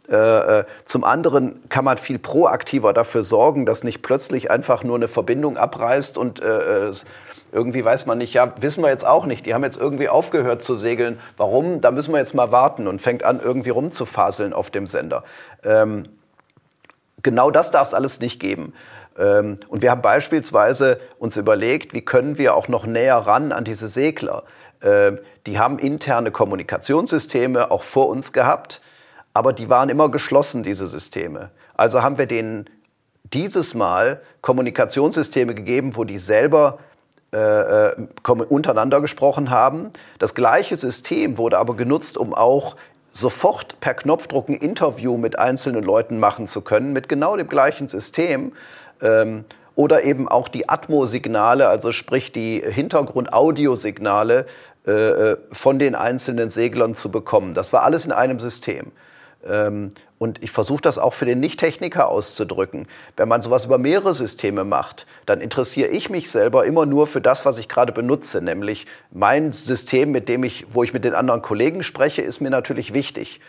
[0.09, 4.95] äh, äh, zum anderen kann man viel proaktiver dafür sorgen, dass nicht plötzlich einfach nur
[4.95, 6.91] eine Verbindung abreißt und äh,
[7.51, 9.45] irgendwie weiß man nicht, ja, wissen wir jetzt auch nicht.
[9.45, 11.19] Die haben jetzt irgendwie aufgehört zu segeln.
[11.37, 11.81] Warum?
[11.81, 15.23] Da müssen wir jetzt mal warten und fängt an, irgendwie rumzufaseln auf dem Sender.
[15.63, 16.03] Ähm,
[17.23, 18.73] genau das darf es alles nicht geben.
[19.17, 23.63] Ähm, und wir haben beispielsweise uns überlegt, wie können wir auch noch näher ran an
[23.63, 24.43] diese Segler.
[24.81, 28.81] Ähm, die haben interne Kommunikationssysteme auch vor uns gehabt,
[29.33, 31.51] aber die waren immer geschlossen, diese Systeme.
[31.75, 32.69] Also haben wir denen
[33.33, 36.79] dieses Mal Kommunikationssysteme gegeben, wo die selber
[37.33, 37.95] äh, äh
[38.49, 39.91] untereinander gesprochen haben.
[40.17, 42.75] Das gleiche System wurde aber genutzt, um auch
[43.11, 47.87] sofort per Knopfdruck ein Interview mit einzelnen Leuten machen zu können, mit genau dem gleichen
[47.87, 48.53] System.
[49.01, 54.45] Ähm, oder eben auch die Atmosignale, also sprich die Hintergrund-Audiosignale
[54.85, 57.53] äh, äh, von den einzelnen Seglern zu bekommen.
[57.53, 58.91] Das war alles in einem System.
[59.47, 62.87] Ähm, und ich versuche das auch für den Nicht-Techniker auszudrücken.
[63.15, 67.21] Wenn man sowas über mehrere Systeme macht, dann interessiere ich mich selber immer nur für
[67.21, 68.41] das, was ich gerade benutze.
[68.41, 72.49] Nämlich mein System, mit dem ich, wo ich mit den anderen Kollegen spreche, ist mir
[72.49, 73.39] natürlich wichtig.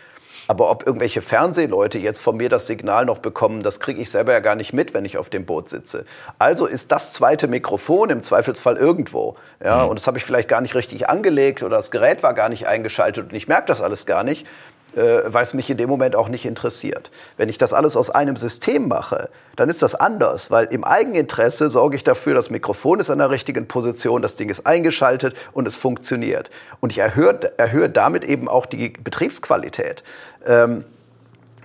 [0.47, 4.33] Aber ob irgendwelche Fernsehleute jetzt von mir das Signal noch bekommen, das kriege ich selber
[4.33, 6.05] ja gar nicht mit, wenn ich auf dem Boot sitze.
[6.39, 9.35] Also ist das zweite Mikrofon im Zweifelsfall irgendwo.
[9.63, 9.89] Ja, mhm.
[9.89, 12.67] Und das habe ich vielleicht gar nicht richtig angelegt oder das Gerät war gar nicht
[12.67, 14.47] eingeschaltet und ich merke das alles gar nicht
[14.95, 17.11] äh, weil es mich in dem Moment auch nicht interessiert.
[17.37, 21.69] Wenn ich das alles aus einem System mache, dann ist das anders, weil im Eigeninteresse
[21.69, 25.67] sorge ich dafür, das Mikrofon ist an der richtigen Position, das Ding ist eingeschaltet und
[25.67, 26.49] es funktioniert.
[26.79, 30.03] Und ich erhöhe, erhöhe damit eben auch die Betriebsqualität.
[30.45, 30.83] Ähm,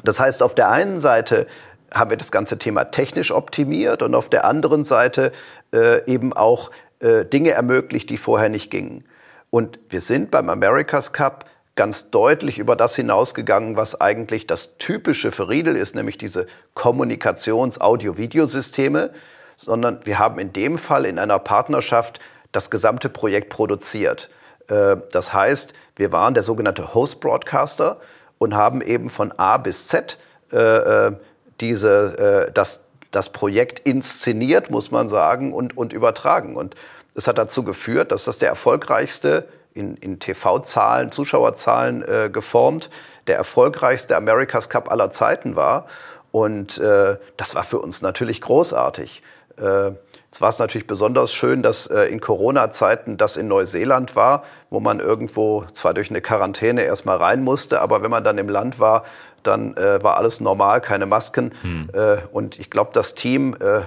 [0.05, 1.47] das heißt, auf der einen Seite
[1.93, 5.33] haben wir das ganze Thema technisch optimiert und auf der anderen Seite
[5.73, 6.71] äh, eben auch
[7.01, 9.05] äh, Dinge ermöglicht, die vorher nicht gingen.
[9.51, 11.47] Und wir sind beim America's Cup
[11.77, 19.11] ganz deutlich über das hinausgegangen, was eigentlich das Typische für Riedel ist, nämlich diese Kommunikations-Audio-Videosysteme,
[19.57, 22.19] sondern wir haben in dem Fall in einer Partnerschaft
[22.53, 24.31] das gesamte Projekt produziert.
[24.69, 28.01] Äh, das heißt, wir waren der sogenannte Host Broadcaster
[28.39, 30.19] und haben eben von A bis Z
[30.53, 31.13] äh, äh,
[31.61, 36.55] diese, das, das Projekt inszeniert, muss man sagen, und, und übertragen.
[36.55, 36.75] Und
[37.15, 42.91] es hat dazu geführt, dass das der erfolgreichste in, in TV-Zahlen, Zuschauerzahlen äh, geformt,
[43.27, 45.87] der erfolgreichste America's Cup aller Zeiten war.
[46.33, 49.23] Und äh, das war für uns natürlich großartig.
[49.59, 49.93] Äh,
[50.25, 54.81] jetzt war es natürlich besonders schön, dass äh, in Corona-Zeiten das in Neuseeland war, wo
[54.81, 58.81] man irgendwo zwar durch eine Quarantäne erstmal rein musste, aber wenn man dann im Land
[58.81, 59.05] war,
[59.43, 61.53] dann äh, war alles normal, keine Masken.
[61.63, 61.91] Hm.
[61.93, 63.83] Äh, und ich glaube, das Team äh,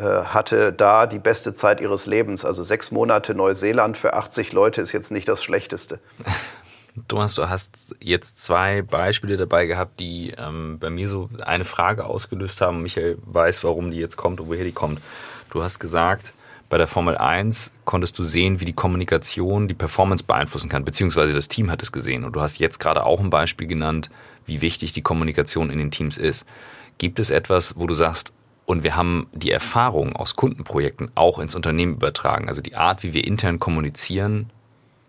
[0.00, 2.44] hatte da die beste Zeit ihres Lebens.
[2.44, 6.00] Also sechs Monate Neuseeland für 80 Leute ist jetzt nicht das Schlechteste.
[7.08, 12.04] Thomas, du hast jetzt zwei Beispiele dabei gehabt, die ähm, bei mir so eine Frage
[12.04, 12.82] ausgelöst haben.
[12.82, 15.00] Michael weiß, warum die jetzt kommt und woher die kommt.
[15.50, 16.34] Du hast gesagt,
[16.68, 21.32] bei der Formel 1 konntest du sehen, wie die Kommunikation die Performance beeinflussen kann, beziehungsweise
[21.32, 22.24] das Team hat es gesehen.
[22.24, 24.10] Und du hast jetzt gerade auch ein Beispiel genannt,
[24.46, 26.46] wie wichtig die Kommunikation in den Teams ist.
[26.98, 28.32] Gibt es etwas, wo du sagst,
[28.72, 32.48] und wir haben die Erfahrung aus Kundenprojekten auch ins Unternehmen übertragen.
[32.48, 34.48] Also die Art, wie wir intern kommunizieren,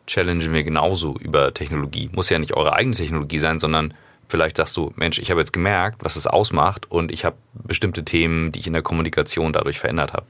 [0.06, 2.10] challengen wir genauso über Technologie.
[2.12, 3.94] Muss ja nicht eure eigene Technologie sein, sondern
[4.28, 8.04] vielleicht sagst du, Mensch, ich habe jetzt gemerkt, was es ausmacht und ich habe bestimmte
[8.04, 10.26] Themen, die ich in der Kommunikation dadurch verändert habe.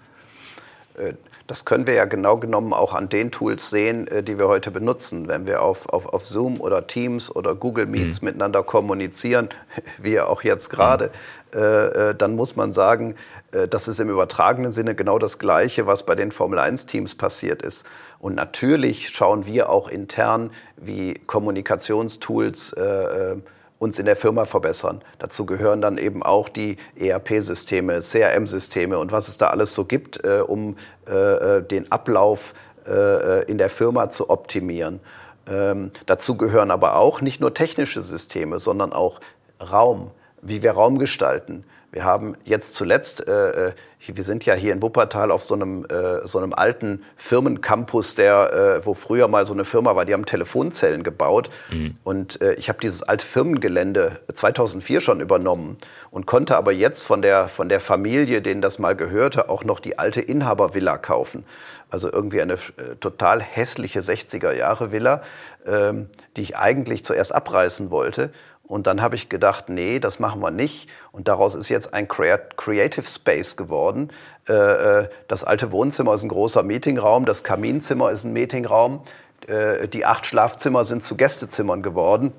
[1.44, 4.48] Äh, das können wir ja genau genommen auch an den Tools sehen, äh, die wir
[4.48, 5.28] heute benutzen.
[5.28, 8.28] Wenn wir auf, auf, auf Zoom oder Teams oder Google Meets mhm.
[8.28, 9.50] miteinander kommunizieren,
[10.02, 11.12] wie auch jetzt gerade,
[11.54, 11.60] mhm.
[11.60, 13.16] äh, dann muss man sagen,
[13.52, 17.86] äh, das ist im übertragenen Sinne genau das Gleiche, was bei den Formel-1-Teams passiert ist.
[18.20, 23.36] Und natürlich schauen wir auch intern, wie Kommunikationstools äh,
[23.84, 25.02] uns in der Firma verbessern.
[25.20, 30.24] Dazu gehören dann eben auch die ERP-Systeme, CRM-Systeme und was es da alles so gibt,
[30.24, 30.78] äh, um
[31.08, 31.14] äh,
[31.58, 32.54] äh, den Ablauf
[32.88, 35.00] äh, in der Firma zu optimieren.
[35.48, 39.20] Ähm, dazu gehören aber auch nicht nur technische Systeme, sondern auch
[39.60, 40.12] Raum,
[40.42, 43.72] wie wir Raum gestalten, wir haben jetzt zuletzt, äh, äh
[44.06, 48.82] wir sind ja hier in Wuppertal auf so einem, äh, so einem alten Firmencampus, der,
[48.82, 51.50] äh, wo früher mal so eine Firma war, die haben Telefonzellen gebaut.
[51.72, 51.96] Mhm.
[52.04, 55.78] Und äh, ich habe dieses alte Firmengelände 2004 schon übernommen
[56.12, 59.80] und konnte aber jetzt von der, von der Familie, denen das mal gehörte, auch noch
[59.80, 61.46] die alte Inhabervilla kaufen.
[61.90, 65.22] Also irgendwie eine äh, total hässliche 60er-Jahre-Villa,
[65.66, 68.32] ähm, die ich eigentlich zuerst abreißen wollte.
[68.74, 70.90] Und dann habe ich gedacht, nee, das machen wir nicht.
[71.12, 74.10] Und daraus ist jetzt ein Creative Space geworden.
[74.50, 79.04] Äh, äh, das alte Wohnzimmer ist ein großer Meetingraum, das Kaminzimmer ist ein Meetingraum,
[79.46, 82.34] äh, die acht Schlafzimmer sind zu Gästezimmern geworden.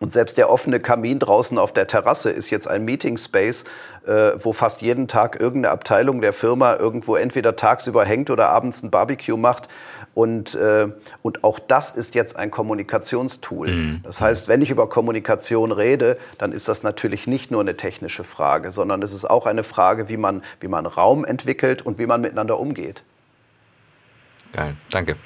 [0.00, 3.62] Und selbst der offene Kamin draußen auf der Terrasse ist jetzt ein Meeting Space,
[4.38, 8.90] wo fast jeden Tag irgendeine Abteilung der Firma irgendwo entweder tagsüber hängt oder abends ein
[8.90, 9.68] Barbecue macht.
[10.14, 10.88] Und, äh,
[11.22, 13.68] und auch das ist jetzt ein Kommunikationstool.
[13.68, 14.00] Mhm.
[14.04, 18.22] Das heißt, wenn ich über Kommunikation rede, dann ist das natürlich nicht nur eine technische
[18.22, 22.06] Frage, sondern es ist auch eine Frage, wie man, wie man Raum entwickelt und wie
[22.06, 23.02] man miteinander umgeht.
[24.52, 25.16] Geil, danke.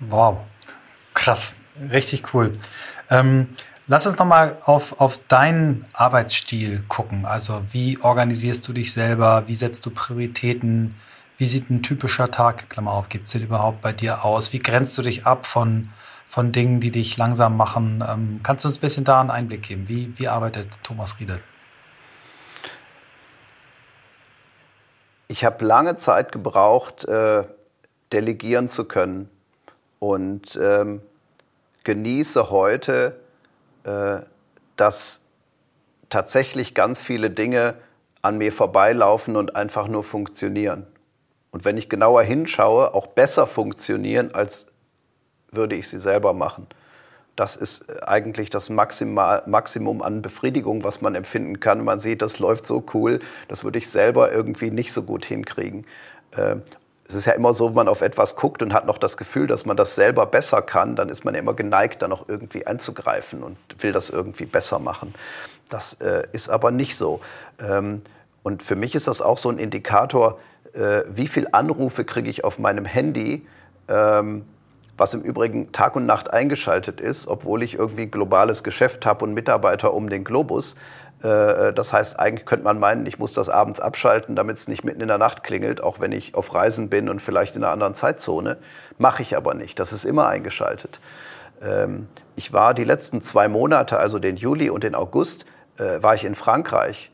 [0.00, 0.40] Wow,
[1.14, 1.54] krass,
[1.90, 2.52] richtig cool.
[3.08, 3.48] Ähm,
[3.86, 7.24] lass uns nochmal auf, auf deinen Arbeitsstil gucken.
[7.24, 9.44] Also wie organisierst du dich selber?
[9.46, 10.94] Wie setzt du Prioritäten?
[11.36, 14.52] Wie sieht ein typischer Tag, Klammer auf, gibt es überhaupt bei dir aus?
[14.52, 15.90] Wie grenzt du dich ab von,
[16.28, 18.04] von Dingen, die dich langsam machen?
[18.06, 19.88] Ähm, kannst du uns ein bisschen da einen Einblick geben?
[19.88, 21.40] Wie, wie arbeitet Thomas Riedel?
[25.34, 27.42] ich habe lange Zeit gebraucht, äh,
[28.12, 29.28] delegieren zu können
[29.98, 31.02] und ähm,
[31.82, 33.18] genieße heute,
[33.82, 34.20] äh,
[34.76, 35.22] dass
[36.08, 37.74] tatsächlich ganz viele Dinge
[38.22, 40.86] an mir vorbeilaufen und einfach nur funktionieren.
[41.54, 44.66] Und wenn ich genauer hinschaue, auch besser funktionieren, als
[45.52, 46.66] würde ich sie selber machen.
[47.36, 51.84] Das ist eigentlich das Maximal, Maximum an Befriedigung, was man empfinden kann.
[51.84, 55.86] Man sieht, das läuft so cool, das würde ich selber irgendwie nicht so gut hinkriegen.
[56.36, 56.62] Ähm,
[57.06, 59.46] es ist ja immer so, wenn man auf etwas guckt und hat noch das Gefühl,
[59.46, 63.44] dass man das selber besser kann, dann ist man immer geneigt, da noch irgendwie einzugreifen
[63.44, 65.14] und will das irgendwie besser machen.
[65.68, 67.20] Das äh, ist aber nicht so.
[67.60, 68.02] Ähm,
[68.42, 70.40] und für mich ist das auch so ein Indikator,
[70.74, 73.46] äh, wie viele Anrufe kriege ich auf meinem Handy,
[73.88, 74.44] ähm,
[74.96, 79.34] was im Übrigen Tag und Nacht eingeschaltet ist, obwohl ich irgendwie globales Geschäft habe und
[79.34, 80.76] Mitarbeiter um den Globus.
[81.22, 84.84] Äh, das heißt, eigentlich könnte man meinen, ich muss das abends abschalten, damit es nicht
[84.84, 87.72] mitten in der Nacht klingelt, auch wenn ich auf Reisen bin und vielleicht in einer
[87.72, 88.58] anderen Zeitzone.
[88.98, 89.80] Mache ich aber nicht.
[89.80, 91.00] Das ist immer eingeschaltet.
[91.62, 95.44] Ähm, ich war die letzten zwei Monate, also den Juli und den August,
[95.78, 97.10] äh, war ich in Frankreich.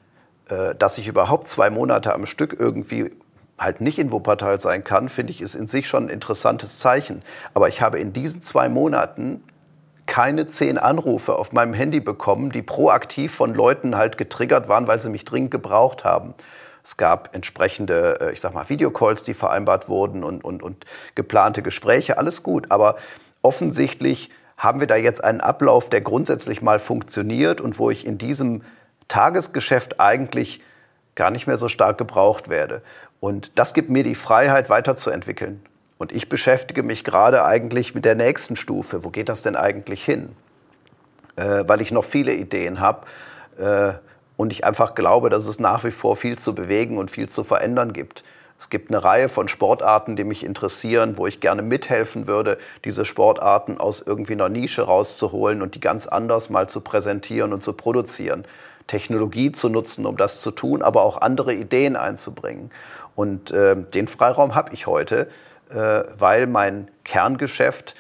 [0.50, 3.10] Äh, dass ich überhaupt zwei Monate am Stück irgendwie
[3.60, 7.22] halt nicht in Wuppertal sein kann, finde ich, ist in sich schon ein interessantes Zeichen.
[7.52, 9.44] Aber ich habe in diesen zwei Monaten
[10.06, 14.98] keine zehn Anrufe auf meinem Handy bekommen, die proaktiv von Leuten halt getriggert waren, weil
[14.98, 16.34] sie mich dringend gebraucht haben.
[16.82, 21.62] Es gab entsprechende, äh, ich sag mal, Videocalls, die vereinbart wurden und, und, und geplante
[21.62, 22.70] Gespräche, alles gut.
[22.70, 22.96] Aber
[23.42, 28.18] offensichtlich haben wir da jetzt einen Ablauf, der grundsätzlich mal funktioniert und wo ich in
[28.18, 28.62] diesem
[29.08, 30.62] Tagesgeschäft eigentlich
[31.14, 32.82] gar nicht mehr so stark gebraucht werde.
[33.20, 35.62] Und das gibt mir die Freiheit, weiterzuentwickeln.
[35.98, 39.04] Und ich beschäftige mich gerade eigentlich mit der nächsten Stufe.
[39.04, 40.30] Wo geht das denn eigentlich hin?
[41.36, 43.06] Äh, weil ich noch viele Ideen habe
[43.58, 43.92] äh,
[44.36, 47.44] und ich einfach glaube, dass es nach wie vor viel zu bewegen und viel zu
[47.44, 48.24] verändern gibt.
[48.58, 53.06] Es gibt eine Reihe von Sportarten, die mich interessieren, wo ich gerne mithelfen würde, diese
[53.06, 57.72] Sportarten aus irgendwie einer Nische rauszuholen und die ganz anders mal zu präsentieren und zu
[57.72, 58.44] produzieren.
[58.86, 62.70] Technologie zu nutzen, um das zu tun, aber auch andere Ideen einzubringen.
[63.20, 65.28] Und äh, den Freiraum habe ich heute,
[65.68, 65.74] äh,
[66.16, 67.94] weil mein Kerngeschäft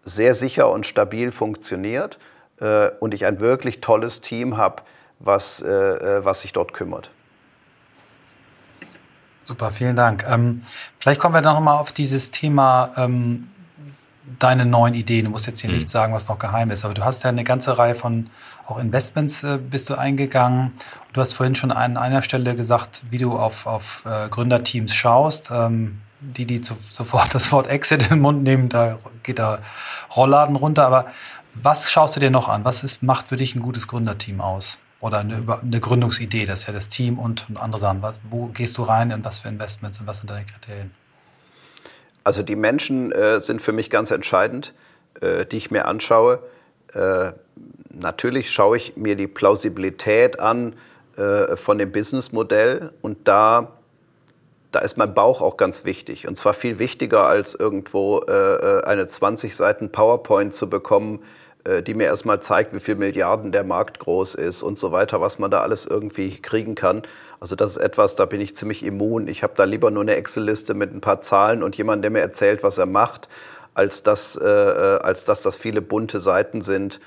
[0.00, 2.18] sehr sicher und stabil funktioniert
[2.58, 4.82] äh, und ich ein wirklich tolles Team habe,
[5.18, 7.10] was, äh, äh, was sich dort kümmert.
[9.44, 10.24] Super, vielen Dank.
[10.26, 10.62] Ähm,
[10.98, 13.48] vielleicht kommen wir noch mal auf dieses Thema ähm,
[14.38, 15.26] deine neuen Ideen.
[15.26, 15.76] Du musst jetzt hier mhm.
[15.76, 18.30] nicht sagen, was noch geheim ist, aber du hast ja eine ganze Reihe von
[18.66, 20.72] auch Investments äh, bist du eingegangen.
[21.12, 25.50] Du hast vorhin schon an einer Stelle gesagt, wie du auf, auf äh, Gründerteams schaust.
[25.52, 29.60] Ähm, die, die zu, sofort das Wort Exit in den Mund nehmen, da geht der
[30.16, 30.86] Rollladen runter.
[30.86, 31.06] Aber
[31.54, 32.64] was schaust du dir noch an?
[32.64, 34.78] Was ist, macht für dich ein gutes Gründerteam aus?
[35.00, 38.02] Oder eine, eine Gründungsidee, das ist ja das Team und, und andere Sachen.
[38.02, 40.92] Was, wo gehst du rein in was für Investments und was sind deine Kriterien?
[42.22, 44.72] Also die Menschen äh, sind für mich ganz entscheidend,
[45.20, 46.38] äh, die ich mir anschaue.
[46.94, 47.32] Äh,
[47.90, 50.74] natürlich schaue ich mir die Plausibilität an
[51.16, 53.72] äh, von dem Businessmodell und da,
[54.70, 56.26] da ist mein Bauch auch ganz wichtig.
[56.26, 61.20] Und zwar viel wichtiger als irgendwo äh, äh eine 20 Seiten PowerPoint zu bekommen,
[61.64, 65.20] äh, die mir erstmal zeigt, wie viel Milliarden der Markt groß ist und so weiter,
[65.20, 67.02] was man da alles irgendwie kriegen kann.
[67.38, 69.28] Also das ist etwas, da bin ich ziemlich immun.
[69.28, 72.20] Ich habe da lieber nur eine Excel-Liste mit ein paar Zahlen und jemand, der mir
[72.20, 73.28] erzählt, was er macht,
[73.74, 77.00] als dass, äh, als dass das viele bunte Seiten sind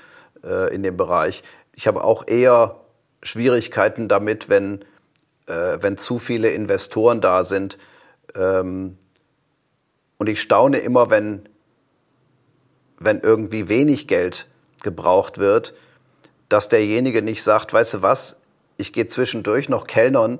[0.44, 1.42] äh, in dem Bereich.
[1.74, 2.76] Ich habe auch eher
[3.26, 4.84] Schwierigkeiten damit, wenn,
[5.46, 7.76] äh, wenn zu viele Investoren da sind.
[8.34, 8.96] Ähm,
[10.18, 11.48] und ich staune immer, wenn,
[12.98, 14.46] wenn irgendwie wenig Geld
[14.82, 15.74] gebraucht wird,
[16.48, 18.36] dass derjenige nicht sagt, weißt du was,
[18.76, 20.38] ich gehe zwischendurch noch Kellnern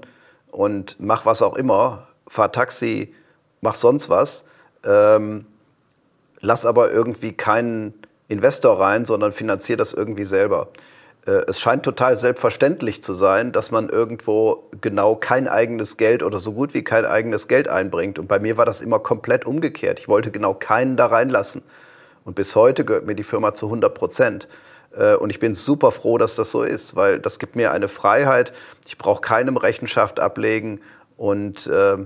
[0.50, 3.14] und mach was auch immer, fahr Taxi,
[3.60, 4.44] mach sonst was,
[4.84, 5.46] ähm,
[6.40, 7.94] lass aber irgendwie keinen
[8.28, 10.68] Investor rein, sondern finanziere das irgendwie selber.
[11.26, 16.38] Äh, es scheint total selbstverständlich zu sein, dass man irgendwo genau kein eigenes Geld oder
[16.38, 18.18] so gut wie kein eigenes Geld einbringt.
[18.18, 20.00] Und bei mir war das immer komplett umgekehrt.
[20.00, 21.62] Ich wollte genau keinen da reinlassen.
[22.24, 24.48] Und bis heute gehört mir die Firma zu 100 Prozent.
[24.96, 27.88] Äh, und ich bin super froh, dass das so ist, weil das gibt mir eine
[27.88, 28.52] Freiheit.
[28.86, 30.80] Ich brauche keinem Rechenschaft ablegen.
[31.16, 31.96] Und äh,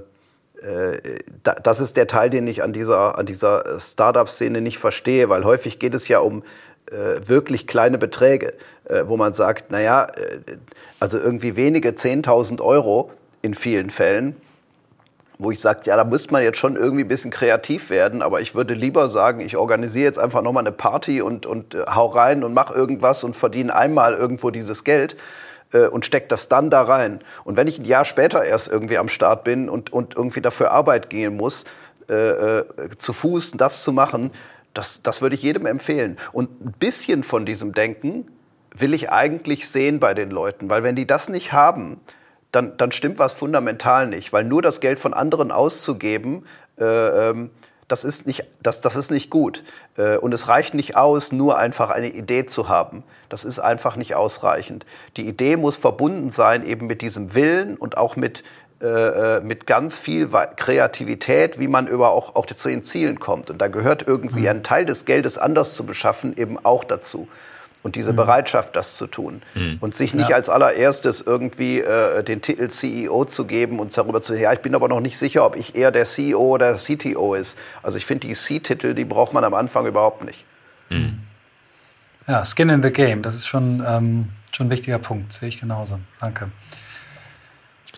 [0.62, 5.44] äh, das ist der Teil, den ich an dieser, an dieser Startup-Szene nicht verstehe, weil
[5.44, 6.42] häufig geht es ja um
[6.90, 10.56] wirklich kleine Beträge, äh, wo man sagt, naja, äh,
[10.98, 13.10] also irgendwie wenige 10.000 Euro
[13.42, 14.36] in vielen Fällen,
[15.38, 18.40] wo ich sage, ja, da müsste man jetzt schon irgendwie ein bisschen kreativ werden, aber
[18.40, 22.06] ich würde lieber sagen, ich organisiere jetzt einfach nochmal eine Party und, und äh, hau
[22.06, 25.16] rein und mach irgendwas und verdiene einmal irgendwo dieses Geld,
[25.72, 27.20] äh, und stecke das dann da rein.
[27.44, 30.72] Und wenn ich ein Jahr später erst irgendwie am Start bin und, und irgendwie dafür
[30.72, 31.64] Arbeit gehen muss,
[32.08, 32.64] äh, äh,
[32.98, 34.32] zu Fuß das zu machen,
[34.74, 36.18] das, das würde ich jedem empfehlen.
[36.32, 38.28] Und ein bisschen von diesem Denken
[38.76, 42.00] will ich eigentlich sehen bei den Leuten, weil wenn die das nicht haben,
[42.52, 46.46] dann, dann stimmt was fundamental nicht, weil nur das Geld von anderen auszugeben,
[46.78, 46.84] äh,
[47.30, 47.50] ähm,
[47.90, 49.64] das ist nicht, das, das ist nicht gut.
[49.96, 53.02] Äh, und es reicht nicht aus, nur einfach eine Idee zu haben.
[53.28, 54.86] Das ist einfach nicht ausreichend.
[55.16, 58.44] Die Idee muss verbunden sein eben mit diesem Willen und auch mit,
[58.80, 63.50] äh, äh mit ganz viel Kreativität, wie man über auch, auch zu den Zielen kommt.
[63.50, 64.48] Und da gehört irgendwie mhm.
[64.48, 67.28] ein Teil des Geldes anders zu beschaffen eben auch dazu
[67.82, 68.16] und diese mhm.
[68.16, 69.42] Bereitschaft, das zu tun.
[69.54, 69.78] Mhm.
[69.80, 70.36] Und sich nicht ja.
[70.36, 74.74] als allererstes irgendwie äh, den Titel CEO zu geben und darüber zu, ja, ich bin
[74.74, 77.56] aber noch nicht sicher, ob ich eher der CEO oder CTO ist.
[77.82, 80.44] Also ich finde, die C-Titel, die braucht man am Anfang überhaupt nicht.
[80.90, 81.20] Mhm.
[82.26, 85.58] Ja, Skin in the Game, das ist schon, ähm, schon ein wichtiger Punkt, sehe ich
[85.58, 85.98] genauso.
[86.20, 86.50] Danke.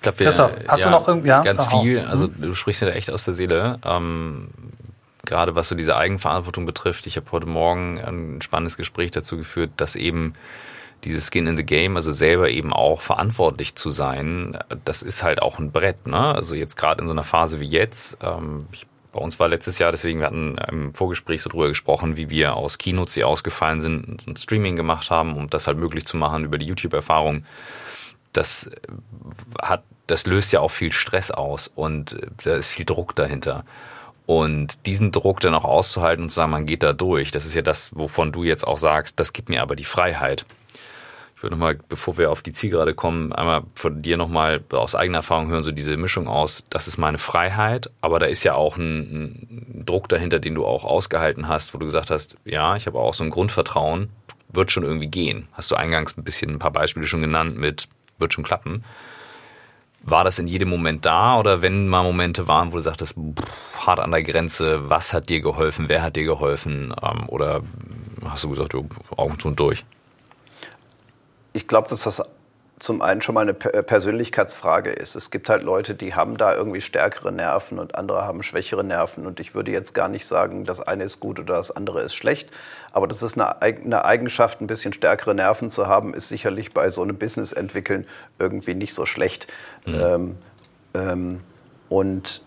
[0.03, 2.41] Ich glaube, hast ja, du noch irgendwie ja, ganz viel, also mhm.
[2.41, 3.79] du sprichst ja echt aus der Seele.
[3.85, 4.49] Ähm,
[5.25, 7.07] gerade was so diese Eigenverantwortung betrifft.
[7.07, 10.35] Ich habe heute Morgen ein spannendes Gespräch dazu geführt, dass eben
[11.05, 15.43] dieses Skin in the Game, also selber eben auch verantwortlich zu sein, das ist halt
[15.43, 16.07] auch ein Brett.
[16.07, 16.35] Ne?
[16.35, 19.79] Also jetzt gerade in so einer Phase wie jetzt, ähm, ich, bei uns war letztes
[19.79, 23.81] Jahr, deswegen wir hatten im Vorgespräch so drüber gesprochen, wie wir aus Kinos, die ausgefallen
[23.81, 27.45] sind, ein Streaming gemacht haben, um das halt möglich zu machen über die YouTube-Erfahrung.
[28.33, 28.71] Das
[29.61, 33.65] hat, das löst ja auch viel Stress aus und da ist viel Druck dahinter.
[34.27, 37.55] Und diesen Druck dann auch auszuhalten und zu sagen, man geht da durch, das ist
[37.55, 40.47] ja das, wovon du jetzt auch sagst, das gibt mir aber die Freiheit.
[41.43, 45.19] Ich würde nochmal, bevor wir auf die Zielgerade kommen, einmal von dir nochmal aus eigener
[45.19, 48.77] Erfahrung hören, so diese Mischung aus, das ist meine Freiheit, aber da ist ja auch
[48.77, 52.87] ein, ein Druck dahinter, den du auch ausgehalten hast, wo du gesagt hast, ja, ich
[52.87, 54.11] habe auch so ein Grundvertrauen,
[54.51, 55.49] wird schon irgendwie gehen.
[55.53, 57.89] Hast du eingangs ein bisschen ein paar Beispiele schon genannt mit,
[58.23, 58.83] wird schon klappen.
[60.05, 63.87] War das in jedem Moment da oder wenn mal Momente waren, wo du sagtest, pff,
[63.87, 66.95] hart an der Grenze, was hat dir geholfen, wer hat dir geholfen?
[67.03, 67.63] Ähm, oder
[68.25, 69.85] hast du gesagt, du Augen zu und durch?
[71.53, 72.23] Ich glaube, dass das
[72.83, 75.15] zum einen schon mal eine Persönlichkeitsfrage ist.
[75.15, 79.25] Es gibt halt Leute, die haben da irgendwie stärkere Nerven und andere haben schwächere Nerven.
[79.25, 82.15] Und ich würde jetzt gar nicht sagen, das eine ist gut oder das andere ist
[82.15, 82.51] schlecht.
[82.93, 86.91] Aber das ist eine, eine Eigenschaft, ein bisschen stärkere Nerven zu haben, ist sicherlich bei
[86.91, 88.07] so einem Business entwickeln
[88.39, 89.47] irgendwie nicht so schlecht.
[89.87, 89.95] Mhm.
[89.95, 90.39] Ähm,
[90.95, 91.41] ähm,
[91.89, 92.43] und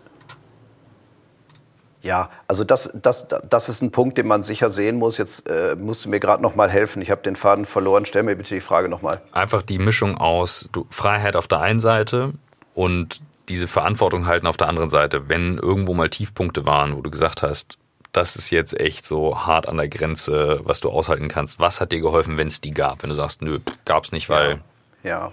[2.06, 5.18] ja, also das, das, das ist ein Punkt, den man sicher sehen muss.
[5.18, 7.02] Jetzt äh, musst du mir gerade noch mal helfen.
[7.02, 8.06] Ich habe den Faden verloren.
[8.06, 9.22] Stell mir bitte die Frage noch mal.
[9.32, 12.34] Einfach die Mischung aus du, Freiheit auf der einen Seite
[12.76, 15.30] und diese Verantwortung halten auf der anderen Seite.
[15.30, 17.80] Wenn irgendwo mal Tiefpunkte waren, wo du gesagt hast,
[18.16, 21.60] das ist jetzt echt so hart an der Grenze, was du aushalten kannst.
[21.60, 23.04] Was hat dir geholfen, wenn es die gab?
[23.04, 24.62] Wenn du sagst, nö, gab es nicht, weil...
[25.04, 25.32] Ja, ja.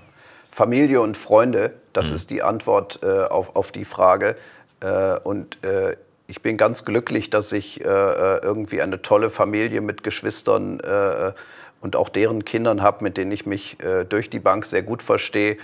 [0.51, 2.15] Familie und Freunde, das mhm.
[2.17, 4.37] ist die Antwort äh, auf, auf die Frage.
[4.81, 9.81] Äh, und äh, ich bin ganz glücklich, dass ich äh, äh, irgendwie eine tolle Familie
[9.81, 11.33] mit Geschwistern äh,
[11.81, 13.77] und auch deren Kindern habe, mit denen ich mich
[14.09, 15.57] durch die Bank sehr gut verstehe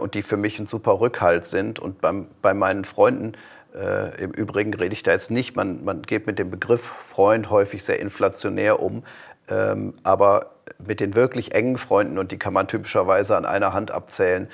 [0.00, 1.78] und die für mich ein super Rückhalt sind.
[1.78, 3.32] Und beim, bei meinen Freunden,
[3.76, 7.50] äh, im Übrigen rede ich da jetzt nicht, man, man geht mit dem Begriff Freund
[7.50, 9.04] häufig sehr inflationär um,
[9.48, 10.52] ähm, aber
[10.84, 14.48] mit den wirklich engen Freunden, und die kann man typischerweise an einer Hand abzählen,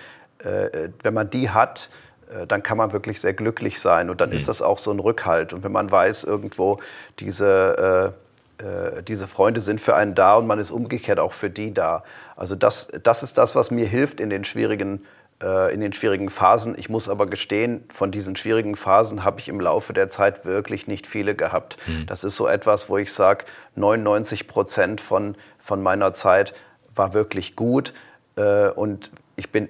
[1.04, 1.88] wenn man die hat,
[2.32, 4.36] äh, dann kann man wirklich sehr glücklich sein und dann mhm.
[4.36, 5.52] ist das auch so ein Rückhalt.
[5.52, 6.78] Und wenn man weiß, irgendwo
[7.18, 8.14] diese,
[8.60, 11.72] äh, äh, diese Freunde sind für einen da und man ist umgekehrt auch für die
[11.74, 12.04] da.
[12.36, 16.30] Also das, das ist das, was mir hilft in den schwierigen äh, in den schwierigen
[16.30, 16.78] Phasen.
[16.78, 20.86] Ich muss aber gestehen, von diesen schwierigen Phasen habe ich im Laufe der Zeit wirklich
[20.86, 21.78] nicht viele gehabt.
[21.88, 22.06] Mhm.
[22.06, 26.54] Das ist so etwas, wo ich sage, 99 Prozent von, von meiner Zeit
[26.94, 27.92] war wirklich gut.
[28.36, 29.68] Äh, und ich bin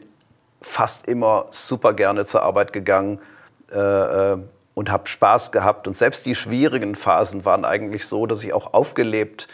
[0.61, 3.19] fast immer super gerne zur Arbeit gegangen
[3.73, 4.39] äh, äh
[4.75, 5.87] und habe Spaß gehabt.
[5.87, 9.47] Und selbst die schwierigen Phasen waren eigentlich so, dass ich auch aufgelebt,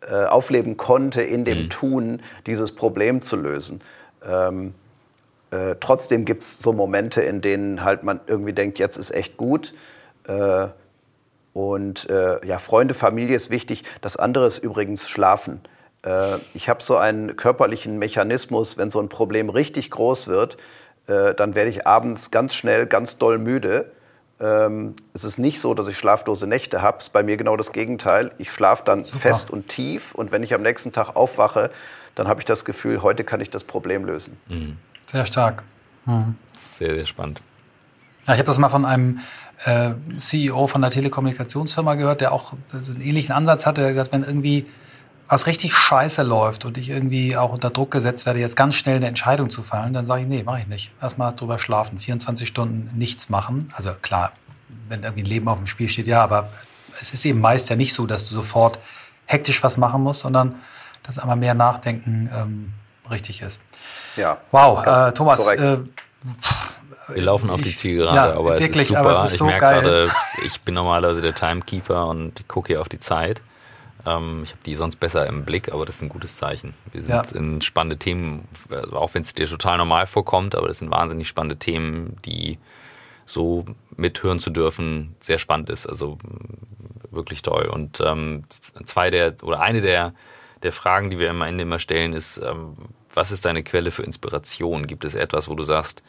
[0.00, 1.70] äh, aufleben konnte in dem mhm.
[1.70, 3.82] Tun, dieses Problem zu lösen.
[4.26, 4.72] Ähm,
[5.52, 9.36] äh, trotzdem gibt es so Momente, in denen halt man irgendwie denkt, jetzt ist echt
[9.36, 9.74] gut.
[10.26, 10.68] Äh,
[11.52, 13.84] und äh, ja, Freunde, Familie ist wichtig.
[14.00, 15.60] Das andere ist übrigens Schlafen.
[16.02, 20.56] Äh, ich habe so einen körperlichen Mechanismus, wenn so ein Problem richtig groß wird,
[21.06, 23.92] äh, dann werde ich abends ganz schnell ganz doll müde.
[24.40, 26.98] Ähm, es ist nicht so, dass ich schlaflose Nächte habe.
[26.98, 28.32] Es ist bei mir genau das Gegenteil.
[28.38, 29.20] Ich schlafe dann Super.
[29.20, 31.70] fest und tief und wenn ich am nächsten Tag aufwache,
[32.14, 34.38] dann habe ich das Gefühl, heute kann ich das Problem lösen.
[34.48, 34.78] Mhm.
[35.12, 35.62] Sehr stark.
[36.06, 36.36] Mhm.
[36.56, 37.40] Sehr, sehr spannend.
[38.26, 39.20] Ja, ich habe das mal von einem
[39.64, 43.82] äh, CEO von einer Telekommunikationsfirma gehört, der auch einen ähnlichen Ansatz hatte.
[43.82, 44.66] Der hat gesagt, wenn irgendwie
[45.28, 48.96] was richtig scheiße läuft und ich irgendwie auch unter Druck gesetzt werde, jetzt ganz schnell
[48.96, 50.92] eine Entscheidung zu fallen, dann sage ich, nee, mache ich nicht.
[51.00, 53.70] Erstmal drüber schlafen, 24 Stunden nichts machen.
[53.74, 54.32] Also klar,
[54.88, 56.50] wenn irgendwie ein Leben auf dem Spiel steht, ja, aber
[57.00, 58.78] es ist eben meist ja nicht so, dass du sofort
[59.26, 60.56] hektisch was machen musst, sondern
[61.02, 62.72] dass einmal mehr Nachdenken ähm,
[63.12, 63.60] richtig ist.
[64.16, 64.38] Ja.
[64.50, 65.78] Wow, äh, Thomas, äh,
[67.08, 69.00] wir laufen auf die Zielgerade, ja, aber, wirklich, es ist super.
[69.00, 70.10] Aber es ist so ich merke gerade,
[70.44, 73.42] ich bin normalerweise der Timekeeper und ich gucke hier auf die Zeit.
[74.06, 76.74] Ähm, ich habe die sonst besser im Blick, aber das ist ein gutes Zeichen.
[76.92, 77.38] Wir sind ja.
[77.38, 81.28] in spannende Themen, äh, auch wenn es dir total normal vorkommt, aber das sind wahnsinnig
[81.28, 82.58] spannende Themen, die
[83.26, 83.64] so
[83.96, 85.86] mithören zu dürfen, sehr spannend ist.
[85.86, 86.18] Also
[87.10, 87.66] wirklich toll.
[87.66, 88.44] Und ähm,
[88.84, 90.14] zwei der oder eine der
[90.62, 92.74] der Fragen, die wir am Ende immer stellen, ist, ähm,
[93.14, 94.86] was ist deine Quelle für Inspiration?
[94.86, 96.02] Gibt es etwas, wo du sagst,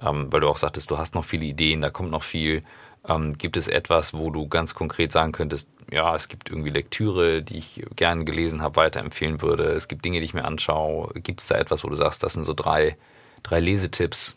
[0.00, 2.62] ähm, weil du auch sagtest, du hast noch viele Ideen, da kommt noch viel.
[3.06, 7.42] Ähm, gibt es etwas, wo du ganz konkret sagen könntest, ja, es gibt irgendwie Lektüre,
[7.42, 9.64] die ich gerne gelesen habe, weiterempfehlen würde.
[9.64, 11.12] Es gibt Dinge, die ich mir anschaue.
[11.14, 12.96] Gibt es da etwas, wo du sagst, das sind so drei,
[13.42, 14.36] drei Lesetipps?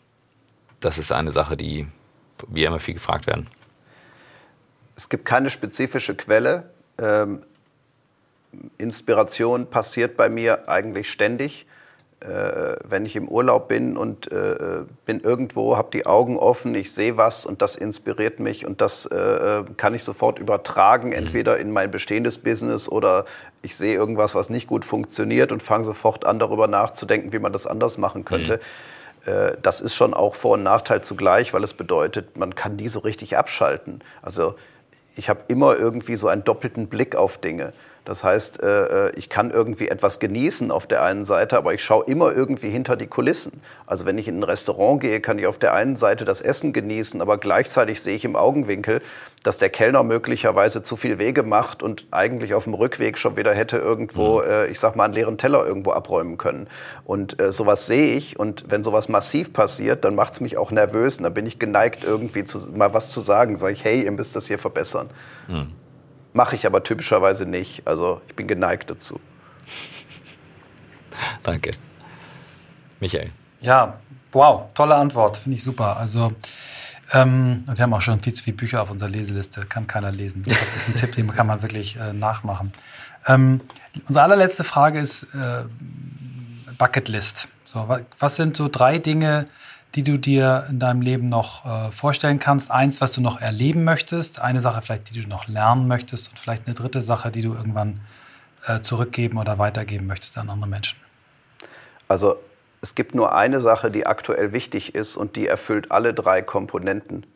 [0.80, 1.86] Das ist eine Sache, die
[2.48, 3.48] wir immer viel gefragt werden.
[4.96, 6.70] Es gibt keine spezifische Quelle.
[6.98, 7.42] Ähm,
[8.78, 11.66] Inspiration passiert bei mir eigentlich ständig
[12.22, 16.92] äh, wenn ich im Urlaub bin und äh, bin irgendwo, habe die Augen offen, ich
[16.92, 21.14] sehe was und das inspiriert mich und das äh, äh kann ich sofort übertragen, mhm.
[21.14, 23.24] entweder in mein bestehendes Business oder
[23.62, 27.52] ich sehe irgendwas, was nicht gut funktioniert und fange sofort an, darüber nachzudenken, wie man
[27.52, 28.60] das anders machen könnte.
[29.26, 29.32] Mhm.
[29.32, 32.88] Äh, das ist schon auch Vor- und Nachteil zugleich, weil es bedeutet, man kann nie
[32.88, 34.00] so richtig abschalten.
[34.20, 34.54] Also
[35.16, 37.72] ich habe immer irgendwie so einen doppelten Blick auf Dinge.
[38.04, 41.84] Das heißt, äh, äh, ich kann irgendwie etwas genießen auf der einen Seite, aber ich
[41.84, 43.60] schaue immer irgendwie hinter die Kulissen.
[43.86, 46.72] Also wenn ich in ein Restaurant gehe, kann ich auf der einen Seite das Essen
[46.72, 49.02] genießen, aber gleichzeitig sehe ich im Augenwinkel,
[49.44, 53.54] dass der Kellner möglicherweise zu viel Wege macht und eigentlich auf dem Rückweg schon wieder
[53.54, 54.50] hätte irgendwo, mhm.
[54.50, 56.66] Äh, ich sag mal, einen leeren Teller irgendwo abräumen können.
[57.04, 61.18] Und sowas sehe ich und wenn sowas massiv passiert, dann macht es mich auch nervös
[61.18, 63.56] und dann bin ich geneigt, irgendwie zu, mal was zu sagen.
[63.56, 65.10] Sage ich, hey, ihr müsst das hier verbessern.
[65.48, 65.81] Mhm.
[66.32, 67.86] Mache ich aber typischerweise nicht.
[67.86, 69.20] Also ich bin geneigt dazu.
[71.42, 71.72] Danke.
[73.00, 73.30] Michael.
[73.60, 73.98] Ja,
[74.32, 75.96] wow, tolle Antwort, finde ich super.
[75.96, 76.32] Also
[77.12, 80.42] ähm, wir haben auch schon viel zu viele Bücher auf unserer Leseliste, kann keiner lesen.
[80.46, 82.72] Das ist ein Tipp, den kann man wirklich äh, nachmachen.
[83.26, 83.60] Ähm,
[84.08, 85.64] unsere allerletzte Frage ist äh,
[86.78, 87.48] Bucketlist.
[87.64, 89.44] So, was sind so drei Dinge,
[89.94, 92.70] die du dir in deinem Leben noch äh, vorstellen kannst.
[92.70, 96.38] Eins, was du noch erleben möchtest, eine Sache vielleicht, die du noch lernen möchtest und
[96.38, 98.00] vielleicht eine dritte Sache, die du irgendwann
[98.66, 100.98] äh, zurückgeben oder weitergeben möchtest an andere Menschen.
[102.08, 102.36] Also
[102.80, 107.26] es gibt nur eine Sache, die aktuell wichtig ist und die erfüllt alle drei Komponenten.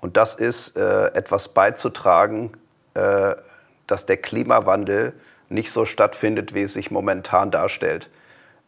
[0.00, 2.52] Und das ist, äh, etwas beizutragen,
[2.94, 3.34] äh,
[3.86, 5.12] dass der Klimawandel
[5.48, 8.08] nicht so stattfindet, wie es sich momentan darstellt.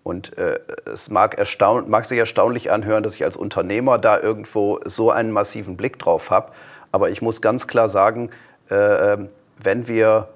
[0.02, 4.80] Und äh, es mag, erstaun mag sich erstaunlich anhören, dass ich als Unternehmer da irgendwo
[4.84, 6.52] so einen massiven Blick drauf habe.
[6.90, 8.30] Aber ich muss ganz klar sagen,
[8.70, 9.28] äh, ähm,
[9.58, 10.28] wenn wir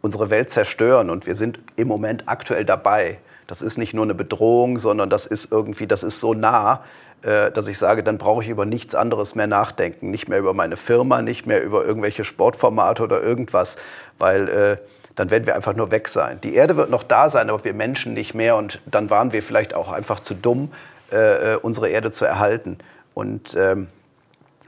[0.00, 4.14] unsere Welt zerstören und wir sind im Moment aktuell dabei, das ist nicht nur eine
[4.14, 6.84] Bedrohung, sondern das ist irgendwie, das ist so nah,
[7.22, 10.10] äh, dass ich sage, dann brauche ich über nichts anderes mehr nachdenken.
[10.10, 13.76] Nicht mehr über meine Firma, nicht mehr über irgendwelche Sportformate oder irgendwas,
[14.18, 14.76] weil äh,
[15.14, 16.40] dann werden wir einfach nur weg sein.
[16.42, 18.56] Die Erde wird noch da sein, aber wir Menschen nicht mehr.
[18.56, 20.72] Und dann waren wir vielleicht auch einfach zu dumm,
[21.12, 22.78] äh, äh, unsere Erde zu erhalten.
[23.14, 23.88] Und ähm,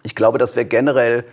[0.02, 1.24] ich glaube, dass wir generell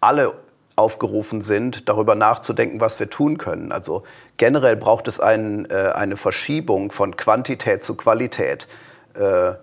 [0.00, 0.34] alle
[0.76, 3.72] aufgerufen sind, darüber nachzudenken, was wir tun können.
[3.72, 4.04] Also
[4.36, 8.68] generell braucht es ein, äh, eine Verschiebung von Quantität zu Qualität.
[9.14, 9.54] Äh,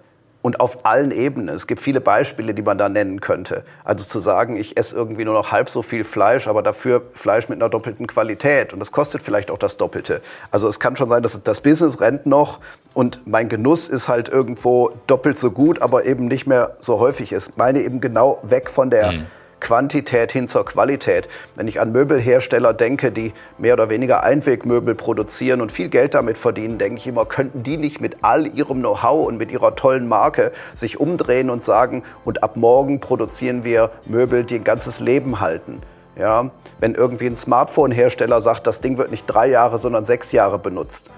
[0.45, 1.55] und auf allen Ebenen.
[1.55, 3.63] Es gibt viele Beispiele, die man da nennen könnte.
[3.83, 7.49] Also zu sagen, ich esse irgendwie nur noch halb so viel Fleisch, aber dafür Fleisch
[7.49, 10.21] mit einer doppelten Qualität und das kostet vielleicht auch das Doppelte.
[10.51, 12.59] Also es kann schon sein, dass das Business rennt noch
[12.93, 17.31] und mein Genuss ist halt irgendwo doppelt so gut, aber eben nicht mehr so häufig
[17.31, 17.57] ist.
[17.57, 19.25] Meine eben genau weg von der mhm
[19.59, 21.27] Quantität hin zur Qualität.
[21.55, 26.37] Wenn ich an Möbelhersteller denke, die mehr oder weniger Einwegmöbel produzieren und viel Geld damit
[26.37, 30.07] verdienen, denke ich immer, könnten die nicht mit all ihrem Know-how und mit ihrer tollen
[30.07, 35.39] Marke sich umdrehen und sagen, und ab morgen produzieren wir Möbel, die ein ganzes Leben
[35.39, 35.81] halten.
[36.17, 36.49] Ja,
[36.79, 41.09] wenn irgendwie ein Smartphone-Hersteller sagt, das Ding wird nicht drei Jahre, sondern sechs Jahre benutzt,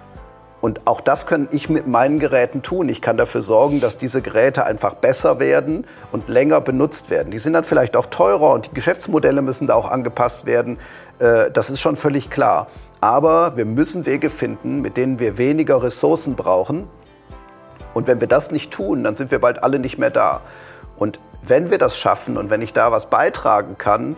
[0.60, 2.90] und auch das kann ich mit meinen Geräten tun.
[2.90, 7.30] Ich kann dafür sorgen, dass diese Geräte einfach besser werden und länger benutzt werden.
[7.32, 10.80] Die sind dann vielleicht auch teurer und die Geschäftsmodelle müssen da auch angepasst werden.
[11.20, 12.68] Äh, das ist schon völlig klar.
[13.02, 16.90] Aber wir müssen Wege finden, mit denen wir weniger Ressourcen brauchen.
[17.94, 20.42] Und wenn wir das nicht tun, dann sind wir bald alle nicht mehr da.
[20.98, 24.16] Und wenn wir das schaffen und wenn ich da was beitragen kann,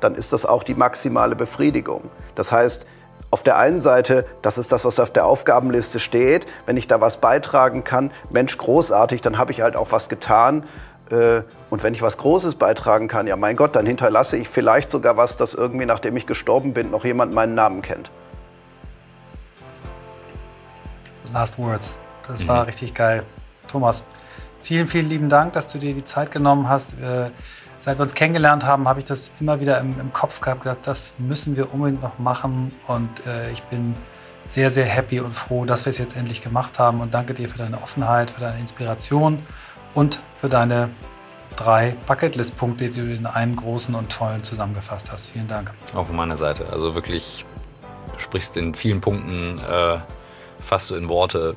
[0.00, 2.04] dann ist das auch die maximale Befriedigung.
[2.34, 2.86] Das heißt,
[3.30, 6.46] auf der einen Seite, das ist das, was auf der Aufgabenliste steht.
[6.66, 10.64] Wenn ich da was beitragen kann, Mensch, großartig, dann habe ich halt auch was getan.
[11.10, 14.90] Äh, und wenn ich was Großes beitragen kann, ja mein Gott, dann hinterlasse ich vielleicht
[14.90, 18.10] sogar was, dass irgendwie, nachdem ich gestorben bin, noch jemand meinen Namen kennt.
[21.32, 21.98] Last Words.
[22.26, 22.48] Das mhm.
[22.48, 23.24] war richtig geil.
[23.66, 24.04] Thomas,
[24.62, 26.94] vielen, vielen lieben Dank, dass du dir die Zeit genommen hast.
[27.78, 30.86] Seit wir uns kennengelernt haben, habe ich das immer wieder im, im, Kopf gehabt, gesagt,
[30.86, 32.72] das müssen wir unbedingt noch machen.
[32.88, 33.94] Und äh, ich bin
[34.44, 37.00] sehr, sehr happy und froh, dass wir es jetzt endlich gemacht haben.
[37.00, 39.46] Und danke dir für deine Offenheit, für deine Inspiration
[39.94, 40.90] und für deine
[41.56, 45.30] drei Bucketlist-Punkte, die du in einem großen und tollen zusammengefasst hast.
[45.30, 45.70] Vielen Dank.
[45.94, 46.66] Auch von meiner Seite.
[46.72, 47.44] Also wirklich,
[48.12, 49.98] du sprichst in vielen Punkten äh,
[50.60, 51.56] fast so in Worte,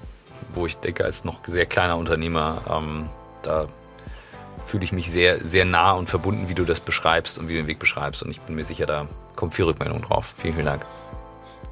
[0.54, 3.10] wo ich denke, als noch sehr kleiner Unternehmer, ähm,
[3.42, 3.68] da
[4.72, 7.60] fühle ich mich sehr, sehr nah und verbunden, wie du das beschreibst und wie du
[7.60, 8.24] den Weg beschreibst.
[8.24, 9.06] Und ich bin mir sicher, da
[9.36, 10.34] kommt viel Rückmeldung drauf.
[10.38, 10.86] Vielen, vielen Dank.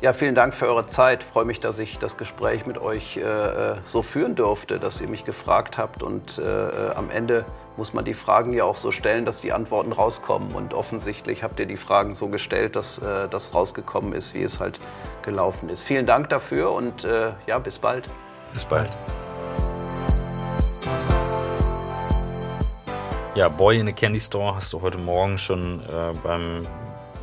[0.01, 1.23] Ja, vielen Dank für eure Zeit.
[1.23, 5.07] Ich freue mich, dass ich das Gespräch mit euch äh, so führen durfte, dass ihr
[5.07, 6.03] mich gefragt habt.
[6.03, 7.45] Und äh, äh, am Ende
[7.77, 10.53] muss man die Fragen ja auch so stellen, dass die Antworten rauskommen.
[10.53, 14.59] Und offensichtlich habt ihr die Fragen so gestellt, dass äh, das rausgekommen ist, wie es
[14.59, 14.79] halt
[15.23, 15.83] gelaufen ist.
[15.83, 18.09] Vielen Dank dafür und äh, ja, bis bald.
[18.51, 18.97] Bis bald.
[23.35, 25.81] Ja, Boy in a Candy Store hast du heute Morgen schon
[26.23, 26.65] beim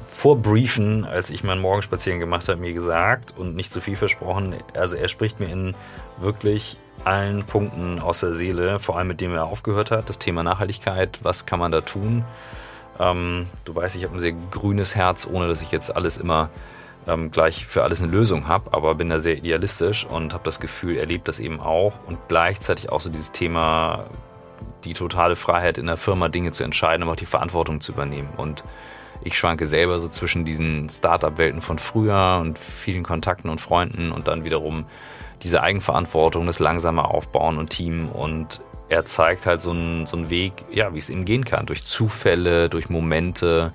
[0.06, 4.54] Vorbriefen, als ich meinen Morgenspaziergang gemacht habe, mir gesagt und nicht zu viel versprochen.
[4.74, 5.74] Also er spricht mir in
[6.18, 10.08] wirklich allen Punkten aus der Seele, vor allem mit dem er aufgehört hat.
[10.08, 12.24] Das Thema Nachhaltigkeit, was kann man da tun?
[12.98, 16.48] Ähm, du weißt, ich habe ein sehr grünes Herz, ohne dass ich jetzt alles immer
[17.06, 20.60] ähm, gleich für alles eine Lösung habe, aber bin da sehr idealistisch und habe das
[20.60, 24.06] Gefühl, er lebt das eben auch und gleichzeitig auch so dieses Thema,
[24.84, 28.28] die totale Freiheit in der Firma Dinge zu entscheiden, aber auch die Verantwortung zu übernehmen.
[28.36, 28.62] Und
[29.22, 34.28] ich schwanke selber so zwischen diesen Startup-Welten von früher und vielen Kontakten und Freunden und
[34.28, 34.86] dann wiederum
[35.42, 38.08] diese Eigenverantwortung, das langsame Aufbauen und Team.
[38.08, 41.66] Und er zeigt halt so einen, so einen Weg, ja, wie es ihm gehen kann,
[41.66, 43.72] durch Zufälle, durch Momente,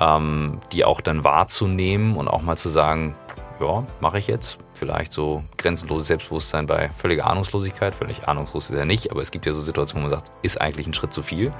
[0.00, 3.14] ähm, die auch dann wahrzunehmen und auch mal zu sagen,
[3.60, 4.58] ja, mache ich jetzt.
[4.82, 7.94] Vielleicht so grenzenloses Selbstbewusstsein bei völliger Ahnungslosigkeit.
[7.94, 10.60] Völlig ahnungslos ist er nicht, aber es gibt ja so Situationen, wo man sagt, ist
[10.60, 11.52] eigentlich ein Schritt zu viel.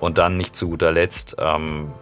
[0.00, 1.92] Und dann nicht zu guter Letzt ähm,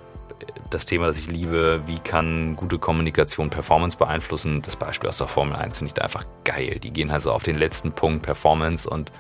[0.68, 4.60] das Thema, das ich liebe, wie kann gute Kommunikation Performance beeinflussen.
[4.60, 6.80] Das Beispiel aus der Formel 1 finde ich da einfach geil.
[6.82, 9.12] Die gehen halt so auf den letzten Punkt Performance und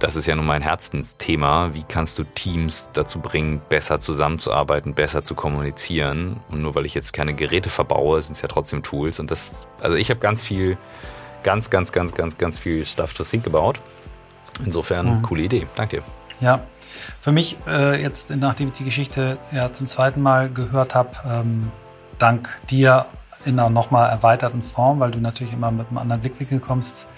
[0.00, 1.74] das ist ja nun mein Herzensthema.
[1.74, 6.40] Wie kannst du Teams dazu bringen, besser zusammenzuarbeiten, besser zu kommunizieren?
[6.48, 9.20] Und nur weil ich jetzt keine Geräte verbaue, sind es ja trotzdem Tools.
[9.20, 10.78] Und das, also ich habe ganz viel,
[11.42, 13.74] ganz, ganz, ganz, ganz, ganz viel Stuff to think about.
[14.64, 15.22] Insofern, mhm.
[15.22, 15.66] coole Idee.
[15.76, 16.02] Danke dir.
[16.40, 16.60] Ja,
[17.20, 21.70] für mich äh, jetzt, nachdem ich die Geschichte ja zum zweiten Mal gehört habe, ähm,
[22.18, 23.04] dank dir
[23.44, 27.08] in einer nochmal erweiterten Form, weil du natürlich immer mit einem anderen Blickwinkel kommst,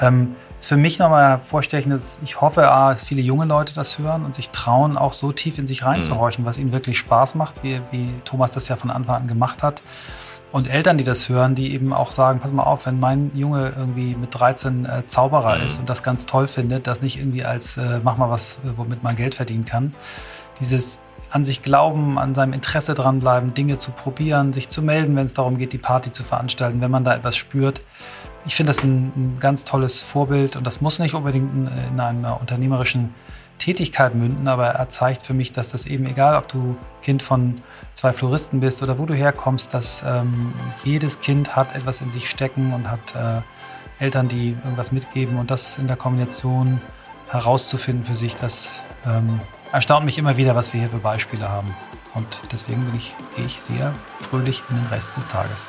[0.00, 3.98] ähm, ist für mich nochmal hervorstechend, dass ich hoffe, A, dass viele junge Leute das
[3.98, 6.48] hören und sich trauen, auch so tief in sich reinzuhorchen, mhm.
[6.48, 9.82] was ihnen wirklich Spaß macht, wie, wie Thomas das ja von Anfang an gemacht hat.
[10.52, 13.72] Und Eltern, die das hören, die eben auch sagen, pass mal auf, wenn mein Junge
[13.76, 15.64] irgendwie mit 13 äh, Zauberer mhm.
[15.64, 18.76] ist und das ganz toll findet, das nicht irgendwie als äh, mach mal was, äh,
[18.76, 19.94] womit man Geld verdienen kann.
[20.60, 21.00] Dieses
[21.30, 25.34] an sich glauben, an seinem Interesse dranbleiben, Dinge zu probieren, sich zu melden, wenn es
[25.34, 27.80] darum geht, die Party zu veranstalten, wenn man da etwas spürt.
[28.44, 32.00] Ich finde das ein, ein, ganz tolles Vorbild und das muss nicht unbedingt in, in
[32.00, 33.14] einer unternehmerischen
[33.58, 37.62] Tätigkeit münden, aber er zeigt für mich, dass das eben egal, ob du Kind von
[37.94, 42.28] zwei Floristen bist oder wo du herkommst, dass ähm, jedes Kind hat etwas in sich
[42.28, 43.40] stecken und hat äh,
[44.02, 46.80] Eltern, die irgendwas mitgeben und das in der Kombination
[47.28, 49.40] herauszufinden für sich, das ähm,
[49.70, 51.74] erstaunt mich immer wieder, was wir hier für Beispiele haben.
[52.14, 55.66] Und deswegen bin ich, gehe ich sehr fröhlich in den Rest des Tages.